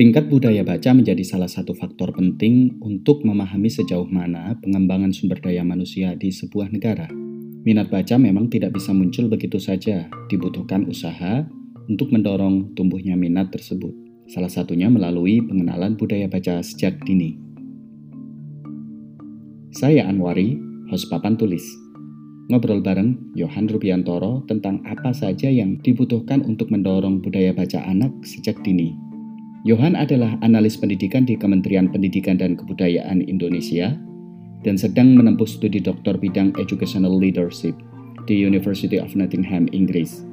Tingkat 0.00 0.32
budaya 0.32 0.64
baca 0.64 0.96
menjadi 0.96 1.20
salah 1.28 1.50
satu 1.50 1.76
faktor 1.76 2.16
penting 2.16 2.80
untuk 2.80 3.20
memahami 3.20 3.68
sejauh 3.68 4.08
mana 4.08 4.56
pengembangan 4.64 5.12
sumber 5.12 5.44
daya 5.44 5.60
manusia 5.60 6.16
di 6.16 6.32
sebuah 6.32 6.72
negara. 6.72 7.04
Minat 7.68 7.92
baca 7.92 8.16
memang 8.16 8.48
tidak 8.48 8.80
bisa 8.80 8.96
muncul 8.96 9.28
begitu 9.28 9.60
saja, 9.60 10.08
dibutuhkan 10.32 10.88
usaha 10.88 11.44
untuk 11.84 12.16
mendorong 12.16 12.72
tumbuhnya 12.72 13.12
minat 13.12 13.52
tersebut. 13.52 13.92
Salah 14.32 14.48
satunya 14.48 14.88
melalui 14.88 15.44
pengenalan 15.44 16.00
budaya 16.00 16.32
baca 16.32 16.64
sejak 16.64 16.96
dini. 17.04 17.36
Saya 19.76 20.08
Anwari, 20.08 20.56
host 20.88 21.12
Papan 21.12 21.36
Tulis. 21.36 21.79
Ngobrol 22.50 22.82
bareng 22.82 23.30
Yohan 23.38 23.70
Rubiantoro 23.70 24.42
tentang 24.50 24.82
apa 24.82 25.14
saja 25.14 25.46
yang 25.46 25.78
dibutuhkan 25.86 26.42
untuk 26.42 26.74
mendorong 26.74 27.22
budaya 27.22 27.54
baca 27.54 27.78
anak 27.86 28.10
sejak 28.26 28.58
dini. 28.66 28.98
Johan 29.62 29.94
adalah 29.94 30.34
analis 30.42 30.74
pendidikan 30.74 31.22
di 31.22 31.38
Kementerian 31.38 31.86
Pendidikan 31.94 32.42
dan 32.42 32.58
Kebudayaan 32.58 33.22
Indonesia 33.22 33.94
dan 34.66 34.74
sedang 34.74 35.14
menempuh 35.14 35.46
studi 35.46 35.78
doktor 35.78 36.18
bidang 36.18 36.50
Educational 36.58 37.14
Leadership 37.14 37.78
di 38.26 38.34
University 38.34 38.98
of 38.98 39.14
Nottingham, 39.14 39.70
Inggris. 39.70 40.29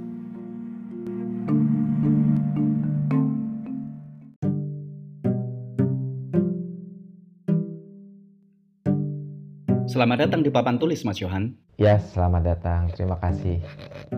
Selamat 9.98 10.30
datang 10.30 10.46
di 10.46 10.54
Papan 10.54 10.78
Tulis, 10.78 11.02
Mas 11.10 11.18
Johan. 11.18 11.58
Ya, 11.82 11.98
selamat 11.98 12.42
datang. 12.46 12.86
Terima 12.94 13.18
kasih. 13.18 13.66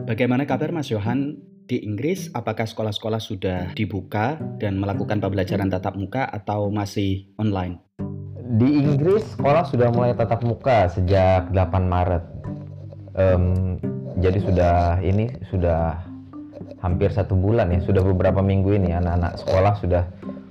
Bagaimana 0.03 0.43
kabar 0.43 0.75
Mas 0.75 0.91
Johan 0.91 1.39
di 1.71 1.79
Inggris 1.79 2.27
apakah 2.35 2.67
sekolah-sekolah 2.67 3.23
sudah 3.23 3.71
dibuka 3.79 4.35
dan 4.59 4.75
melakukan 4.75 5.23
pembelajaran 5.23 5.71
tatap 5.71 5.95
muka 5.95 6.27
atau 6.27 6.67
masih 6.67 7.31
online? 7.39 7.79
Di 8.59 8.67
Inggris 8.75 9.23
sekolah 9.39 9.71
sudah 9.71 9.87
mulai 9.95 10.11
tatap 10.19 10.43
muka 10.43 10.91
sejak 10.91 11.47
8 11.55 11.71
Maret. 11.87 12.27
Um, 13.15 13.79
jadi 14.19 14.35
sudah 14.43 14.99
ini 14.99 15.31
sudah 15.47 15.95
hampir 16.83 17.07
satu 17.15 17.39
bulan 17.39 17.71
ya, 17.71 17.79
sudah 17.87 18.03
beberapa 18.03 18.43
minggu 18.43 18.83
ini 18.83 18.91
anak-anak 18.91 19.47
sekolah 19.47 19.79
sudah 19.79 20.03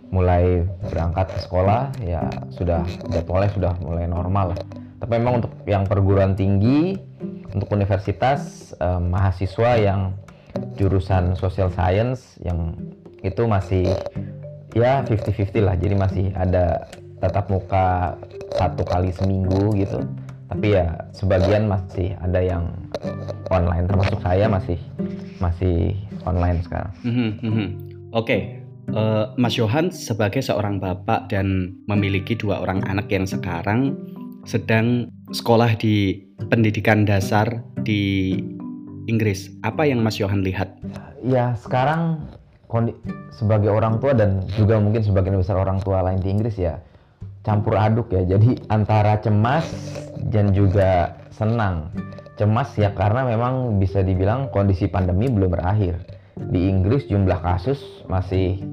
mulai 0.08 0.64
berangkat 0.88 1.36
ke 1.36 1.38
sekolah 1.44 1.92
ya 2.00 2.24
sudah 2.48 2.80
jadwalnya 3.12 3.52
sudah 3.52 3.72
mulai 3.84 4.08
normal 4.08 4.56
Tapi 4.98 5.12
memang 5.18 5.42
untuk 5.42 5.52
yang 5.64 5.86
perguruan 5.86 6.34
tinggi, 6.34 6.98
untuk 7.54 7.70
universitas 7.72 8.72
um, 8.82 9.14
mahasiswa 9.14 9.78
yang 9.78 10.14
jurusan 10.74 11.38
social 11.38 11.70
science 11.70 12.36
yang 12.42 12.74
itu 13.22 13.46
masih 13.46 13.94
ya 14.74 15.02
50-50 15.06 15.64
lah 15.64 15.74
jadi 15.74 15.94
masih 15.98 16.26
ada 16.34 16.86
tatap 17.18 17.50
muka 17.50 18.14
satu 18.54 18.86
kali 18.86 19.10
seminggu 19.10 19.74
gitu 19.74 20.02
tapi 20.48 20.74
ya 20.74 20.96
sebagian 21.12 21.68
masih 21.68 22.16
ada 22.24 22.40
yang 22.40 22.72
online 23.52 23.84
termasuk 23.84 24.18
saya 24.24 24.48
masih 24.48 24.80
masih 25.38 25.92
online 26.24 26.64
sekarang. 26.64 26.92
Mm 27.04 27.12
-hmm. 27.12 27.28
Oke, 27.46 27.68
okay. 28.16 28.40
uh, 28.96 28.96
eh, 28.96 29.24
Mas 29.36 29.54
Johan 29.60 29.92
sebagai 29.92 30.40
seorang 30.40 30.80
bapak 30.80 31.28
dan 31.28 31.76
memiliki 31.84 32.32
dua 32.32 32.64
orang 32.64 32.80
anak 32.88 33.12
yang 33.12 33.28
sekarang 33.28 33.92
sedang 34.48 35.12
sekolah 35.28 35.76
di 35.76 36.24
pendidikan 36.48 37.04
dasar 37.04 37.60
di 37.84 38.32
Inggris. 39.04 39.52
Apa 39.60 39.84
yang 39.84 40.00
Mas 40.00 40.16
Yohan 40.16 40.40
lihat? 40.40 40.72
Ya 41.20 41.52
sekarang 41.60 42.24
sebagai 43.36 43.68
orang 43.68 44.00
tua 44.00 44.16
dan 44.16 44.40
juga 44.56 44.80
mungkin 44.80 45.04
sebagian 45.04 45.36
besar 45.36 45.60
orang 45.60 45.84
tua 45.84 46.00
lain 46.00 46.20
di 46.24 46.32
Inggris 46.32 46.56
ya 46.56 46.80
campur 47.44 47.76
aduk 47.76 48.08
ya. 48.08 48.24
Jadi 48.24 48.56
antara 48.72 49.20
cemas 49.20 49.68
dan 50.32 50.56
juga 50.56 51.12
senang. 51.28 51.92
Cemas 52.40 52.72
ya 52.80 52.88
karena 52.96 53.28
memang 53.28 53.76
bisa 53.76 54.00
dibilang 54.00 54.48
kondisi 54.48 54.88
pandemi 54.88 55.28
belum 55.28 55.52
berakhir. 55.52 56.00
Di 56.38 56.72
Inggris 56.72 57.04
jumlah 57.04 57.44
kasus 57.44 57.80
masih 58.08 58.64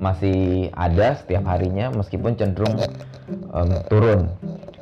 masih 0.00 0.68
ada 0.76 1.16
setiap 1.16 1.44
harinya 1.44 1.92
meskipun 1.92 2.32
cenderung 2.36 2.72
um, 3.52 3.70
turun 3.92 4.32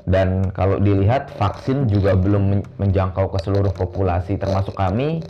dan 0.08 0.48
kalau 0.56 0.80
dilihat 0.80 1.30
vaksin 1.36 1.86
juga 1.88 2.16
belum 2.16 2.64
menjangkau 2.80 3.28
ke 3.32 3.38
seluruh 3.44 3.72
populasi 3.72 4.40
termasuk 4.40 4.74
kami 4.74 5.20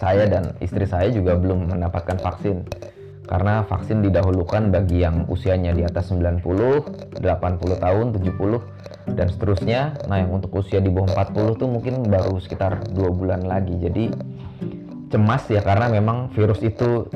saya 0.00 0.24
dan 0.24 0.56
istri 0.64 0.88
saya 0.88 1.12
juga 1.12 1.36
belum 1.36 1.68
mendapatkan 1.68 2.16
vaksin 2.16 2.64
karena 3.30 3.62
vaksin 3.62 4.02
didahulukan 4.02 4.74
bagi 4.74 5.06
yang 5.06 5.22
usianya 5.30 5.70
di 5.70 5.86
atas 5.86 6.10
90, 6.10 6.42
80 7.22 7.22
tahun, 7.78 8.06
70 8.18 9.14
dan 9.14 9.26
seterusnya. 9.30 9.94
Nah, 10.10 10.18
yang 10.18 10.34
untuk 10.34 10.50
usia 10.58 10.82
di 10.82 10.90
bawah 10.90 11.14
40 11.14 11.54
tuh 11.54 11.70
mungkin 11.70 12.10
baru 12.10 12.42
sekitar 12.42 12.90
dua 12.90 13.14
bulan 13.14 13.46
lagi. 13.46 13.78
Jadi 13.78 14.10
cemas 15.14 15.46
ya 15.46 15.62
karena 15.62 15.86
memang 15.94 16.34
virus 16.34 16.58
itu 16.58 17.06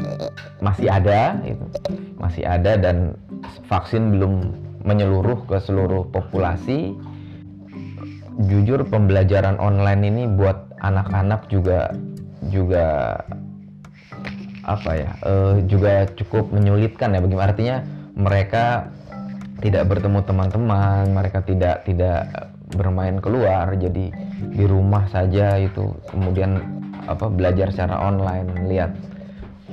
masih 0.62 0.87
ada, 0.87 1.34
itu 1.43 1.67
masih 2.15 2.47
ada 2.47 2.78
dan 2.78 3.19
vaksin 3.67 4.15
belum 4.15 4.63
menyeluruh 4.84 5.49
ke 5.49 5.56
seluruh 5.65 6.06
populasi. 6.12 6.95
Jujur 8.34 8.83
pembelajaran 8.91 9.56
online 9.62 10.03
ini 10.11 10.22
buat 10.27 10.75
anak-anak 10.83 11.47
juga 11.49 11.95
juga 12.53 13.17
apa 14.65 14.91
ya 14.97 15.11
uh, 15.25 15.56
juga 15.65 16.09
cukup 16.19 16.53
menyulitkan 16.53 17.15
ya. 17.15 17.21
Bagaimana? 17.23 17.49
Artinya 17.55 17.77
mereka 18.15 18.91
tidak 19.62 19.89
bertemu 19.89 20.21
teman-teman 20.27 21.15
mereka 21.15 21.41
tidak 21.47 21.87
tidak 21.89 22.50
bermain 22.75 23.23
keluar 23.23 23.71
jadi 23.78 24.11
di 24.50 24.65
rumah 24.67 25.06
saja 25.09 25.56
itu. 25.56 25.94
Kemudian 26.11 26.59
apa 27.06 27.31
belajar 27.31 27.71
secara 27.71 28.00
online 28.00 28.67
lihat 28.67 28.93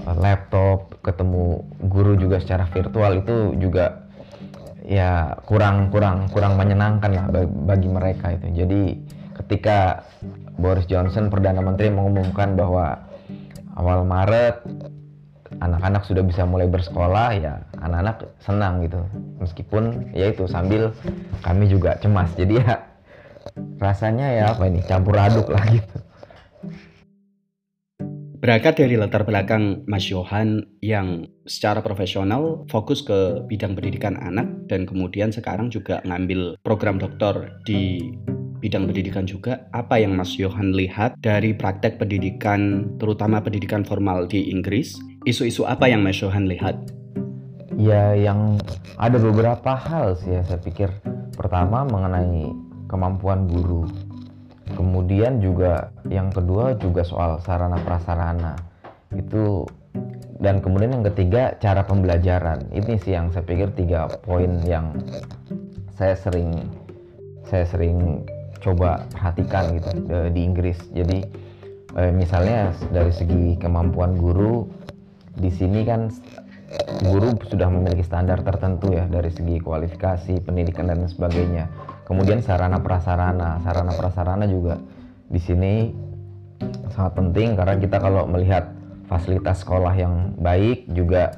laptop 0.06 1.02
ketemu 1.02 1.66
guru 1.88 2.14
juga 2.18 2.38
secara 2.42 2.70
virtual 2.70 3.22
itu 3.22 3.58
juga 3.58 4.06
ya 4.86 5.38
kurang 5.46 5.94
kurang 5.94 6.28
kurang 6.34 6.58
menyenangkan 6.58 7.12
lah 7.14 7.26
bagi 7.66 7.88
mereka 7.88 8.34
itu. 8.34 8.66
Jadi 8.66 8.82
ketika 9.42 10.04
Boris 10.58 10.90
Johnson 10.90 11.30
perdana 11.30 11.62
menteri 11.62 11.94
mengumumkan 11.94 12.58
bahwa 12.58 12.98
awal 13.78 14.04
Maret 14.04 14.62
anak-anak 15.62 16.08
sudah 16.10 16.24
bisa 16.26 16.48
mulai 16.48 16.66
bersekolah 16.66 17.38
ya 17.38 17.62
anak-anak 17.78 18.26
senang 18.42 18.82
gitu. 18.82 19.02
Meskipun 19.38 20.14
ya 20.18 20.34
itu 20.34 20.50
sambil 20.50 20.90
kami 21.46 21.70
juga 21.70 22.02
cemas. 22.02 22.34
Jadi 22.34 22.58
ya 22.58 22.82
rasanya 23.82 24.28
ya 24.34 24.44
apa 24.54 24.70
ini 24.70 24.82
campur 24.86 25.18
aduk 25.18 25.50
lah 25.50 25.66
gitu 25.70 25.98
Berangkat 28.42 28.82
dari 28.82 28.98
latar 28.98 29.22
belakang 29.22 29.86
Mas 29.86 30.10
Johan 30.10 30.66
yang 30.82 31.30
secara 31.46 31.78
profesional 31.86 32.66
fokus 32.74 33.06
ke 33.06 33.46
bidang 33.46 33.78
pendidikan 33.78 34.18
anak 34.18 34.50
dan 34.66 34.90
kemudian 34.90 35.30
sekarang 35.30 35.70
juga 35.70 36.02
ngambil 36.10 36.58
program 36.66 36.98
doktor 36.98 37.54
di 37.70 38.02
bidang 38.58 38.90
pendidikan 38.90 39.30
juga. 39.30 39.70
Apa 39.78 40.02
yang 40.02 40.18
Mas 40.18 40.34
Johan 40.34 40.74
lihat 40.74 41.22
dari 41.22 41.54
praktek 41.54 42.02
pendidikan, 42.02 42.90
terutama 42.98 43.46
pendidikan 43.46 43.86
formal 43.86 44.26
di 44.26 44.50
Inggris? 44.50 44.98
Isu-isu 45.30 45.62
apa 45.70 45.86
yang 45.86 46.02
Mas 46.02 46.18
Johan 46.18 46.50
lihat? 46.50 46.82
Ya, 47.78 48.18
yang 48.18 48.58
ada 48.98 49.22
beberapa 49.22 49.78
hal 49.78 50.18
sih 50.18 50.34
ya 50.34 50.42
saya 50.50 50.58
pikir. 50.58 50.90
Pertama 51.38 51.86
mengenai 51.86 52.50
kemampuan 52.90 53.46
guru 53.46 53.86
kemudian 54.74 55.44
juga 55.44 55.92
yang 56.08 56.32
kedua 56.32 56.76
juga 56.80 57.06
soal 57.06 57.40
sarana 57.44 57.80
prasarana. 57.84 58.56
Itu 59.12 59.68
dan 60.42 60.64
kemudian 60.64 60.98
yang 61.00 61.06
ketiga 61.14 61.54
cara 61.62 61.86
pembelajaran. 61.86 62.72
Ini 62.74 62.94
sih 62.98 63.14
yang 63.14 63.30
saya 63.30 63.46
pikir 63.46 63.76
tiga 63.78 64.10
poin 64.26 64.58
yang 64.66 64.98
saya 65.96 66.18
sering 66.18 66.66
saya 67.46 67.68
sering 67.68 68.26
coba 68.62 69.06
perhatikan 69.14 69.78
gitu 69.78 69.90
di 70.34 70.42
Inggris. 70.42 70.80
Jadi 70.96 71.24
eh, 72.00 72.12
misalnya 72.14 72.74
dari 72.90 73.14
segi 73.14 73.60
kemampuan 73.62 74.18
guru 74.18 74.66
di 75.38 75.52
sini 75.54 75.86
kan 75.86 76.10
guru 77.04 77.36
sudah 77.48 77.68
memiliki 77.68 78.04
standar 78.04 78.40
tertentu 78.48 78.96
ya 78.96 79.04
dari 79.08 79.28
segi 79.28 79.60
kualifikasi 79.60 80.40
pendidikan 80.44 80.88
dan 80.88 81.04
sebagainya 81.04 81.68
kemudian 82.12 82.44
sarana 82.44 82.84
prasarana 82.84 83.64
sarana 83.64 83.96
prasarana 83.96 84.44
juga 84.44 84.76
di 85.32 85.40
sini 85.40 85.74
sangat 86.92 87.16
penting 87.16 87.56
karena 87.56 87.80
kita 87.80 87.98
kalau 88.04 88.28
melihat 88.28 88.68
fasilitas 89.08 89.64
sekolah 89.64 89.96
yang 89.96 90.36
baik 90.36 90.92
juga 90.92 91.32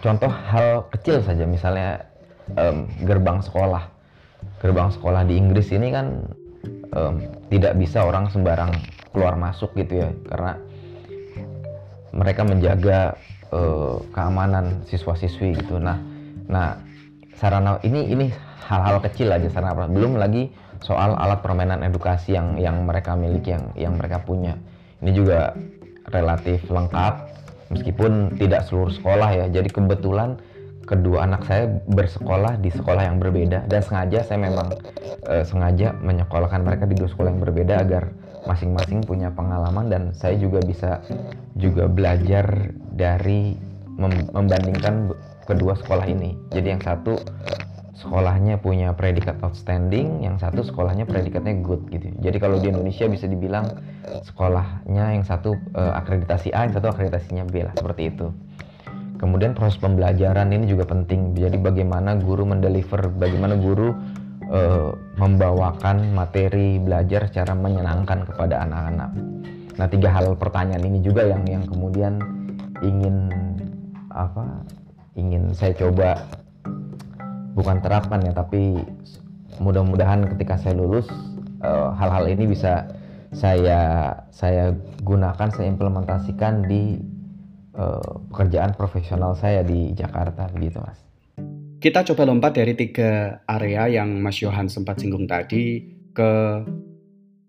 contoh 0.00 0.32
hal 0.32 0.88
kecil 0.96 1.20
saja 1.20 1.44
misalnya 1.44 2.08
um, 2.56 2.88
gerbang 3.04 3.44
sekolah 3.44 3.84
gerbang 4.64 4.88
sekolah 4.88 5.28
di 5.28 5.36
Inggris 5.36 5.68
ini 5.76 5.92
kan 5.92 6.24
um, 6.96 7.20
tidak 7.52 7.76
bisa 7.76 8.00
orang 8.00 8.32
sembarang 8.32 8.72
keluar 9.12 9.36
masuk 9.36 9.76
gitu 9.76 10.08
ya 10.08 10.10
karena 10.32 10.56
mereka 12.12 12.42
menjaga 12.44 12.98
uh, 13.52 14.00
keamanan 14.12 14.84
siswa-siswi 14.88 15.56
gitu. 15.56 15.80
Nah, 15.80 15.96
nah 16.48 16.76
sarana 17.42 17.82
ini 17.82 18.06
ini 18.14 18.26
hal-hal 18.70 19.02
kecil 19.02 19.34
aja 19.34 19.50
sarana 19.50 19.90
belum 19.90 20.14
lagi 20.14 20.54
soal 20.78 21.18
alat 21.18 21.42
permainan 21.42 21.82
edukasi 21.82 22.38
yang 22.38 22.54
yang 22.54 22.86
mereka 22.86 23.18
miliki 23.18 23.50
yang 23.50 23.66
yang 23.74 23.94
mereka 23.98 24.22
punya. 24.22 24.54
Ini 25.02 25.10
juga 25.10 25.50
relatif 26.14 26.62
lengkap 26.70 27.14
meskipun 27.74 28.38
tidak 28.38 28.62
seluruh 28.70 28.94
sekolah 28.94 29.30
ya. 29.34 29.46
Jadi 29.50 29.74
kebetulan 29.74 30.38
kedua 30.86 31.26
anak 31.26 31.46
saya 31.46 31.66
bersekolah 31.90 32.58
di 32.62 32.70
sekolah 32.70 33.06
yang 33.06 33.18
berbeda 33.18 33.66
dan 33.70 33.80
sengaja 33.82 34.22
saya 34.26 34.38
memang 34.42 34.74
e, 35.30 35.46
sengaja 35.46 35.94
menyekolahkan 35.94 36.62
mereka 36.62 36.90
di 36.90 36.98
dua 36.98 37.10
sekolah 37.10 37.30
yang 37.30 37.42
berbeda 37.42 37.74
agar 37.86 38.10
masing-masing 38.50 39.06
punya 39.06 39.30
pengalaman 39.30 39.86
dan 39.86 40.02
saya 40.10 40.34
juga 40.34 40.58
bisa 40.66 40.98
juga 41.54 41.86
belajar 41.86 42.74
dari 42.90 43.54
mem 43.94 44.26
membandingkan 44.34 45.14
kedua 45.44 45.74
sekolah 45.78 46.06
ini. 46.06 46.38
Jadi 46.50 46.66
yang 46.76 46.82
satu 46.82 47.18
sekolahnya 48.02 48.58
punya 48.58 48.90
predikat 48.90 49.38
outstanding, 49.46 50.26
yang 50.26 50.34
satu 50.34 50.66
sekolahnya 50.66 51.06
predikatnya 51.06 51.54
good 51.62 51.86
gitu. 51.94 52.10
Jadi 52.18 52.36
kalau 52.42 52.58
di 52.58 52.74
Indonesia 52.74 53.06
bisa 53.06 53.30
dibilang 53.30 53.78
sekolahnya 54.26 55.14
yang 55.14 55.22
satu 55.22 55.54
uh, 55.78 55.94
akreditasi 56.02 56.50
A, 56.50 56.66
yang 56.66 56.74
satu 56.74 56.90
akreditasinya 56.90 57.46
B 57.46 57.62
lah 57.62 57.74
seperti 57.78 58.10
itu. 58.10 58.26
Kemudian 59.22 59.54
proses 59.54 59.78
pembelajaran 59.78 60.50
ini 60.50 60.66
juga 60.66 60.82
penting. 60.82 61.38
Jadi 61.38 61.54
bagaimana 61.62 62.18
guru 62.18 62.42
mendeliver, 62.42 63.06
bagaimana 63.06 63.54
guru 63.54 63.94
uh, 64.50 64.90
membawakan 65.14 66.10
materi 66.10 66.82
belajar 66.82 67.30
secara 67.30 67.54
menyenangkan 67.54 68.26
kepada 68.26 68.66
anak-anak. 68.66 69.10
Nah 69.78 69.86
tiga 69.86 70.10
hal 70.10 70.34
pertanyaan 70.34 70.82
ini 70.82 70.98
juga 71.06 71.22
yang 71.22 71.46
yang 71.46 71.62
kemudian 71.70 72.18
ingin 72.82 73.30
apa? 74.10 74.42
Ingin 75.12 75.52
saya 75.52 75.76
coba 75.76 76.24
bukan 77.52 77.84
terapkan 77.84 78.24
ya, 78.24 78.32
tapi 78.32 78.80
mudah-mudahan 79.60 80.24
ketika 80.36 80.56
saya 80.56 80.72
lulus 80.72 81.04
eh, 81.60 81.88
hal-hal 82.00 82.24
uh, 82.24 82.32
ini 82.32 82.48
bisa 82.48 82.88
saya 83.32 84.12
saya 84.32 84.72
gunakan, 85.04 85.48
saya 85.52 85.68
implementasikan 85.68 86.68
di 86.68 87.00
uh, 87.76 88.24
pekerjaan 88.32 88.76
profesional 88.76 89.32
saya 89.36 89.64
di 89.64 89.92
Jakarta 89.96 90.48
begitu 90.52 90.80
mas. 90.80 91.00
Kita 91.82 92.06
coba 92.06 92.28
lompat 92.28 92.54
dari 92.54 92.78
tiga 92.78 93.42
area 93.42 93.90
yang 93.90 94.22
Mas 94.22 94.38
Johan 94.38 94.70
sempat 94.70 95.02
singgung 95.02 95.26
tadi 95.26 95.82
ke 96.14 96.62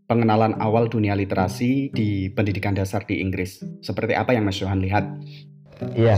pengenalan 0.10 0.58
awal 0.58 0.90
dunia 0.90 1.14
literasi 1.14 1.94
di 1.94 2.34
pendidikan 2.34 2.74
dasar 2.74 3.06
di 3.06 3.22
Inggris. 3.22 3.62
Seperti 3.86 4.18
apa 4.18 4.34
yang 4.34 4.50
Mas 4.50 4.58
Johan 4.58 4.82
lihat? 4.82 5.06
Iya, 5.94 6.18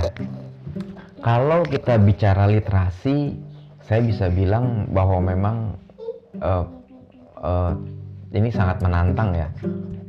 kalau 1.26 1.66
kita 1.66 1.98
bicara 1.98 2.46
literasi, 2.46 3.34
saya 3.82 4.06
bisa 4.06 4.30
bilang 4.30 4.86
bahwa 4.94 5.18
memang 5.26 5.74
uh, 6.38 6.70
uh, 7.42 7.74
ini 8.30 8.54
sangat 8.54 8.78
menantang 8.86 9.34
ya 9.34 9.50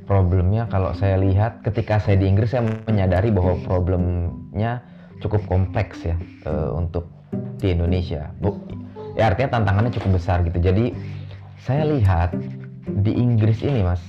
problemnya 0.05 0.69
kalau 0.69 0.93
saya 0.93 1.17
lihat 1.17 1.65
ketika 1.65 1.97
saya 2.05 2.21
di 2.21 2.29
Inggris 2.29 2.53
saya 2.53 2.69
menyadari 2.85 3.33
bahwa 3.33 3.57
problemnya 3.65 4.85
cukup 5.25 5.41
kompleks 5.49 6.05
ya 6.05 6.21
uh, 6.45 6.77
untuk 6.77 7.09
di 7.65 7.73
Indonesia. 7.73 8.29
Bu, 8.37 8.53
ya 9.17 9.33
artinya 9.33 9.57
tantangannya 9.57 9.97
cukup 9.97 10.21
besar 10.21 10.45
gitu. 10.45 10.61
Jadi 10.61 10.93
saya 11.65 11.89
lihat 11.97 12.37
di 13.01 13.17
Inggris 13.17 13.65
ini 13.65 13.81
mas, 13.89 14.05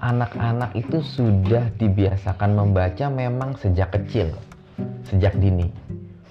anak-anak 0.00 0.72
itu 0.72 1.04
sudah 1.04 1.68
dibiasakan 1.76 2.56
membaca 2.56 3.06
memang 3.12 3.54
sejak 3.60 3.92
kecil, 3.92 4.32
sejak 5.06 5.36
dini. 5.38 5.70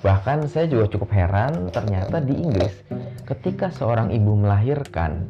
Bahkan 0.02 0.46
saya 0.48 0.70
juga 0.70 0.88
cukup 0.94 1.10
heran 1.16 1.74
ternyata 1.74 2.22
di 2.22 2.38
Inggris 2.38 2.74
ketika 3.28 3.68
seorang 3.74 4.14
ibu 4.14 4.40
melahirkan 4.40 5.28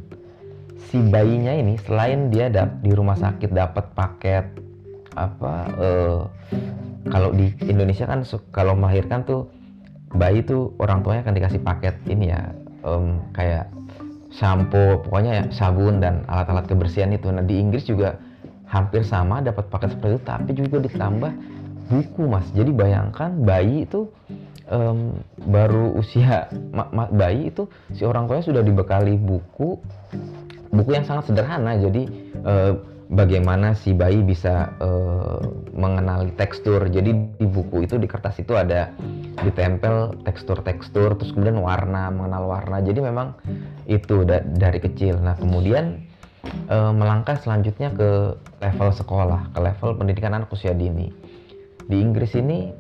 si 0.88 1.02
bayinya 1.02 1.52
ini 1.52 1.76
selain 1.82 2.30
dia 2.30 2.48
di 2.54 2.92
rumah 2.94 3.18
sakit 3.18 3.50
dapat 3.52 3.86
paket 3.98 4.46
apa 5.18 5.54
uh, 5.82 6.22
kalau 7.10 7.34
di 7.34 7.50
Indonesia 7.66 8.06
kan 8.06 8.22
kalau 8.54 8.78
melahirkan 8.78 9.26
tuh 9.26 9.50
bayi 10.14 10.46
tuh 10.46 10.72
orang 10.78 11.02
tuanya 11.02 11.26
akan 11.26 11.36
dikasih 11.36 11.62
paket 11.66 11.96
ini 12.06 12.32
ya 12.32 12.54
um, 12.86 13.20
kayak 13.34 13.68
shampoo 14.30 15.02
pokoknya 15.02 15.32
ya 15.34 15.44
sabun 15.50 16.00
dan 16.00 16.22
alat-alat 16.30 16.70
kebersihan 16.70 17.10
itu 17.12 17.34
nah 17.34 17.42
di 17.42 17.58
Inggris 17.58 17.90
juga 17.90 18.22
hampir 18.70 19.02
sama 19.02 19.42
dapat 19.42 19.68
paket 19.74 19.98
seperti 19.98 20.22
itu 20.22 20.24
tapi 20.24 20.52
juga 20.54 20.78
ditambah 20.86 21.32
buku 21.88 22.28
mas. 22.28 22.48
Jadi 22.54 22.72
bayangkan 22.76 23.34
bayi 23.44 23.88
itu 23.88 24.12
um, 24.72 25.16
baru 25.48 25.96
usia 25.96 26.52
ma 26.76 26.88
ma 26.92 27.06
bayi 27.08 27.50
itu 27.50 27.68
si 27.96 28.04
orang 28.04 28.28
tuanya 28.28 28.46
sudah 28.46 28.62
dibekali 28.64 29.16
buku 29.16 29.80
buku 30.72 30.90
yang 30.92 31.08
sangat 31.08 31.32
sederhana. 31.32 31.80
Jadi 31.80 32.08
uh, 32.44 32.76
bagaimana 33.08 33.72
si 33.72 33.96
bayi 33.96 34.20
bisa 34.20 34.76
uh, 34.84 35.40
mengenali 35.72 36.36
tekstur. 36.36 36.84
Jadi 36.92 37.40
di 37.40 37.48
buku 37.48 37.88
itu 37.88 37.96
di 37.96 38.08
kertas 38.08 38.38
itu 38.44 38.54
ada 38.54 38.92
ditempel 39.42 40.18
tekstur-tekstur 40.26 41.16
terus 41.16 41.32
kemudian 41.32 41.64
warna 41.64 42.12
mengenal 42.12 42.52
warna. 42.52 42.84
Jadi 42.84 43.00
memang 43.00 43.34
itu 43.88 44.28
da 44.28 44.44
dari 44.44 44.84
kecil. 44.84 45.24
Nah 45.24 45.40
kemudian 45.40 46.04
uh, 46.68 46.92
melangkah 46.92 47.40
selanjutnya 47.40 47.92
ke 47.96 48.36
level 48.60 48.90
sekolah 48.92 49.52
ke 49.56 49.60
level 49.62 49.90
pendidikan 49.96 50.36
anak 50.36 50.52
usia 50.52 50.74
dini 50.74 51.27
di 51.88 51.98
Inggris 52.00 52.36
ini 52.36 52.72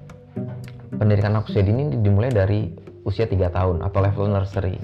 pendidikan 0.96 1.36
anak 1.36 1.50
usia 1.52 1.64
dini 1.64 2.00
dimulai 2.00 2.32
dari 2.32 2.72
usia 3.08 3.28
3 3.28 3.52
tahun 3.52 3.78
atau 3.84 4.00
level 4.04 4.28
nursery 4.36 4.76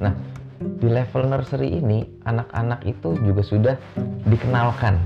nah 0.00 0.12
di 0.60 0.88
level 0.88 1.28
nursery 1.28 1.80
ini 1.80 2.04
anak-anak 2.24 2.80
itu 2.88 3.16
juga 3.20 3.42
sudah 3.44 3.76
dikenalkan 4.28 5.00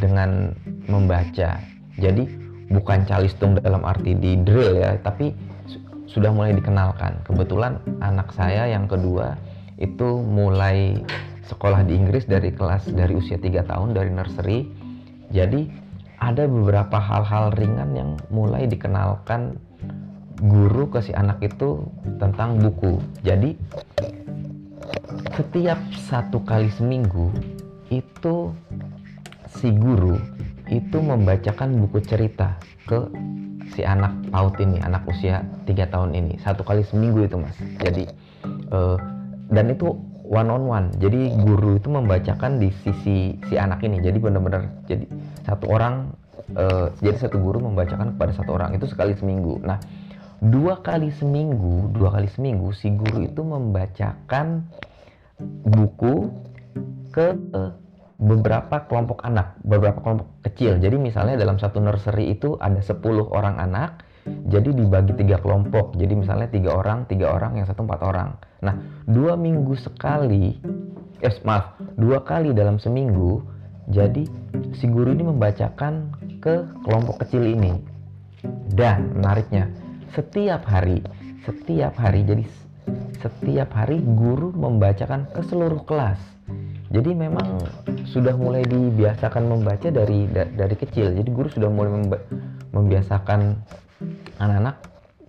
dengan 0.00 0.52
membaca. 0.88 1.60
Jadi 2.00 2.24
bukan 2.72 3.04
calistung 3.04 3.56
dalam 3.60 3.84
arti 3.84 4.16
di 4.16 4.40
drill 4.40 4.80
ya, 4.80 4.96
tapi 5.04 5.32
sudah 6.08 6.32
mulai 6.32 6.56
dikenalkan. 6.56 7.20
Kebetulan 7.28 7.80
anak 8.00 8.32
saya 8.32 8.68
yang 8.68 8.88
kedua 8.88 9.36
itu 9.76 10.22
mulai 10.24 10.96
sekolah 11.44 11.84
di 11.84 12.00
Inggris 12.00 12.24
dari 12.24 12.48
kelas 12.54 12.88
dari 12.92 13.14
usia 13.16 13.36
3 13.36 13.64
tahun 13.68 13.92
dari 13.92 14.10
nursery. 14.12 14.58
Jadi 15.32 15.68
ada 16.24 16.48
beberapa 16.48 16.96
hal-hal 16.96 17.52
ringan 17.60 17.90
yang 17.92 18.10
mulai 18.32 18.64
dikenalkan 18.64 19.60
guru 20.40 20.88
ke 20.88 21.04
si 21.04 21.12
anak 21.12 21.44
itu 21.44 21.84
tentang 22.16 22.56
buku. 22.56 22.96
Jadi 23.20 23.52
setiap 25.36 25.76
satu 26.08 26.40
kali 26.40 26.72
seminggu 26.72 27.28
itu 27.92 28.56
si 29.60 29.68
guru 29.68 30.16
itu 30.72 30.96
membacakan 30.96 31.76
buku 31.84 32.00
cerita 32.00 32.56
ke 32.88 33.04
si 33.76 33.84
anak 33.84 34.16
paut 34.32 34.56
ini, 34.56 34.80
anak 34.80 35.04
usia 35.04 35.44
tiga 35.68 35.84
tahun 35.92 36.16
ini. 36.16 36.40
Satu 36.40 36.64
kali 36.64 36.80
seminggu 36.88 37.28
itu 37.28 37.36
mas. 37.36 37.56
Jadi 37.84 38.08
uh, 38.72 38.96
dan 39.52 39.76
itu 39.76 39.92
one 40.24 40.48
on 40.48 40.64
one. 40.64 40.88
Jadi 40.96 41.30
guru 41.36 41.76
itu 41.76 41.88
membacakan 41.92 42.58
di 42.58 42.72
sisi 42.82 43.36
si 43.36 43.54
anak 43.54 43.84
ini. 43.84 44.00
Jadi 44.00 44.18
benar-benar 44.18 44.84
jadi 44.88 45.04
satu 45.44 45.68
orang 45.68 46.16
uh, 46.56 46.88
jadi 46.98 47.28
satu 47.28 47.36
guru 47.38 47.60
membacakan 47.60 48.16
kepada 48.16 48.32
satu 48.32 48.56
orang 48.56 48.72
itu 48.74 48.88
sekali 48.88 49.12
seminggu. 49.14 49.60
Nah 49.60 49.78
dua 50.40 50.80
kali 50.80 51.12
seminggu, 51.12 51.92
dua 51.92 52.16
kali 52.16 52.28
seminggu 52.32 52.72
si 52.72 52.88
guru 52.92 53.24
itu 53.24 53.40
membacakan 53.44 54.66
buku 55.64 56.32
ke 57.12 57.36
beberapa 58.18 58.86
kelompok 58.88 59.22
anak, 59.26 59.58
beberapa 59.62 60.00
kelompok 60.00 60.28
kecil. 60.46 60.78
Jadi 60.78 60.96
misalnya 60.96 61.36
dalam 61.36 61.58
satu 61.58 61.82
nursery 61.82 62.32
itu 62.34 62.56
ada 62.62 62.78
10 62.78 63.02
orang 63.30 63.58
anak, 63.58 64.06
jadi 64.24 64.72
dibagi 64.72 65.12
tiga 65.16 65.36
kelompok. 65.40 65.96
Jadi 65.96 66.14
misalnya 66.16 66.48
tiga 66.48 66.76
orang, 66.76 67.04
tiga 67.04 67.32
orang, 67.32 67.60
yang 67.60 67.66
satu 67.68 67.84
empat 67.84 68.00
orang. 68.00 68.36
Nah, 68.64 68.74
dua 69.04 69.36
minggu 69.36 69.76
sekali, 69.76 70.56
eh 71.20 71.36
maaf, 71.44 71.76
dua 72.00 72.24
kali 72.24 72.56
dalam 72.56 72.80
seminggu, 72.80 73.44
jadi 73.92 74.24
si 74.76 74.88
guru 74.88 75.12
ini 75.12 75.28
membacakan 75.28 76.16
ke 76.40 76.64
kelompok 76.84 77.24
kecil 77.24 77.44
ini. 77.44 77.76
Dan 78.72 79.16
menariknya, 79.16 79.68
setiap 80.12 80.64
hari, 80.68 81.00
setiap 81.44 81.96
hari, 81.96 82.24
jadi 82.24 82.44
setiap 83.20 83.72
hari 83.72 84.04
guru 84.04 84.52
membacakan 84.52 85.24
ke 85.32 85.40
seluruh 85.48 85.80
kelas. 85.88 86.20
Jadi 86.92 87.16
memang 87.16 87.58
sudah 88.12 88.36
mulai 88.36 88.62
dibiasakan 88.68 89.48
membaca 89.48 89.88
dari 89.88 90.28
dari 90.30 90.76
kecil. 90.76 91.16
Jadi 91.16 91.28
guru 91.32 91.48
sudah 91.48 91.72
mulai 91.72 92.04
membiasakan 92.70 93.56
anak-anak 94.44 94.76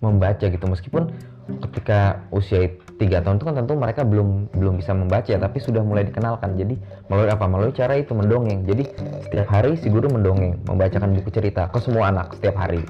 membaca 0.04 0.44
gitu. 0.44 0.64
Meskipun 0.68 1.10
ketika 1.46 2.26
usia 2.34 2.74
tiga 2.96 3.22
tahun 3.22 3.38
itu 3.38 3.44
kan 3.46 3.54
tentu 3.62 3.72
mereka 3.76 4.02
belum 4.02 4.50
belum 4.56 4.80
bisa 4.80 4.96
membaca 4.96 5.30
tapi 5.30 5.58
sudah 5.60 5.84
mulai 5.84 6.08
dikenalkan. 6.08 6.56
Jadi 6.56 6.74
melalui 7.08 7.30
apa? 7.30 7.44
Melalui 7.46 7.74
cara 7.76 7.94
itu 7.96 8.12
mendongeng. 8.16 8.64
Jadi 8.64 8.82
setiap 9.24 9.48
hari 9.52 9.76
si 9.78 9.92
guru 9.92 10.08
mendongeng 10.10 10.60
membacakan 10.66 11.12
buku 11.16 11.30
cerita 11.32 11.68
ke 11.70 11.78
semua 11.80 12.10
anak 12.10 12.34
setiap 12.36 12.56
hari. 12.56 12.82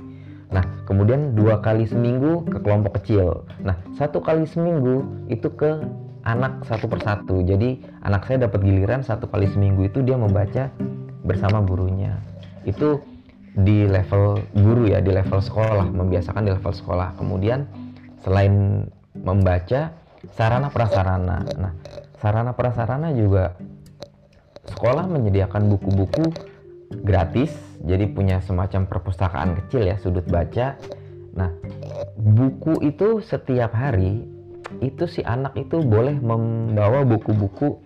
Nah 0.50 0.62
kemudian 0.86 1.34
dua 1.34 1.58
kali 1.58 1.84
seminggu 1.90 2.46
ke 2.46 2.58
kelompok 2.62 3.02
kecil. 3.02 3.44
Nah 3.66 3.76
satu 3.98 4.22
kali 4.22 4.46
seminggu 4.46 5.02
itu 5.26 5.50
ke 5.52 5.82
anak 6.26 6.62
satu 6.66 6.86
persatu. 6.90 7.42
Jadi 7.42 7.82
anak 8.02 8.26
saya 8.26 8.46
dapat 8.46 8.62
giliran 8.62 9.02
satu 9.02 9.30
kali 9.30 9.46
seminggu 9.50 9.86
itu 9.86 10.02
dia 10.02 10.18
membaca 10.18 10.70
bersama 11.26 11.62
gurunya. 11.62 12.14
Itu 12.62 13.02
di 13.56 13.88
level 13.88 14.36
guru 14.52 14.92
ya 14.92 15.00
di 15.00 15.08
level 15.08 15.40
sekolah 15.40 15.88
membiasakan 15.88 16.44
di 16.44 16.52
level 16.52 16.74
sekolah 16.76 17.16
kemudian 17.16 17.64
selain 18.20 18.84
membaca 19.16 19.96
sarana 20.34 20.68
prasarana. 20.68 21.46
Nah, 21.56 21.72
sarana 22.18 22.52
prasarana 22.52 23.14
juga 23.14 23.54
sekolah 24.66 25.06
menyediakan 25.06 25.70
buku-buku 25.70 26.26
gratis, 27.06 27.54
jadi 27.82 28.10
punya 28.10 28.42
semacam 28.42 28.90
perpustakaan 28.90 29.54
kecil 29.62 29.86
ya, 29.86 29.96
sudut 30.02 30.26
baca. 30.26 30.74
Nah, 31.36 31.52
buku 32.18 32.82
itu 32.82 33.22
setiap 33.22 33.76
hari 33.76 34.26
itu 34.82 35.06
si 35.06 35.22
anak 35.22 35.54
itu 35.54 35.78
boleh 35.78 36.18
membawa 36.18 37.06
buku-buku 37.06 37.85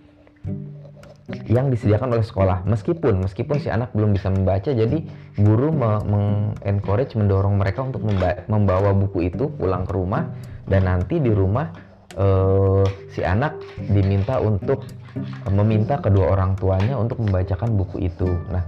yang 1.46 1.70
disediakan 1.70 2.14
oleh 2.14 2.26
sekolah 2.26 2.66
meskipun 2.66 3.24
meskipun 3.24 3.62
si 3.62 3.68
anak 3.70 3.94
belum 3.94 4.14
bisa 4.14 4.30
membaca 4.30 4.70
jadi 4.70 4.98
guru 5.38 5.70
mengencourage 5.74 7.14
mendorong 7.18 7.58
mereka 7.58 7.86
untuk 7.86 8.02
membawa 8.46 8.90
buku 8.94 9.30
itu 9.32 9.50
pulang 9.54 9.86
ke 9.86 9.92
rumah 9.94 10.30
dan 10.70 10.86
nanti 10.86 11.18
di 11.18 11.34
rumah 11.34 11.70
uh, 12.18 12.86
si 13.12 13.22
anak 13.22 13.58
diminta 13.90 14.38
untuk 14.42 14.86
uh, 15.18 15.52
meminta 15.52 16.00
kedua 16.00 16.34
orang 16.34 16.54
tuanya 16.58 16.96
untuk 16.98 17.22
membacakan 17.22 17.74
buku 17.74 18.06
itu. 18.06 18.30
Nah, 18.50 18.64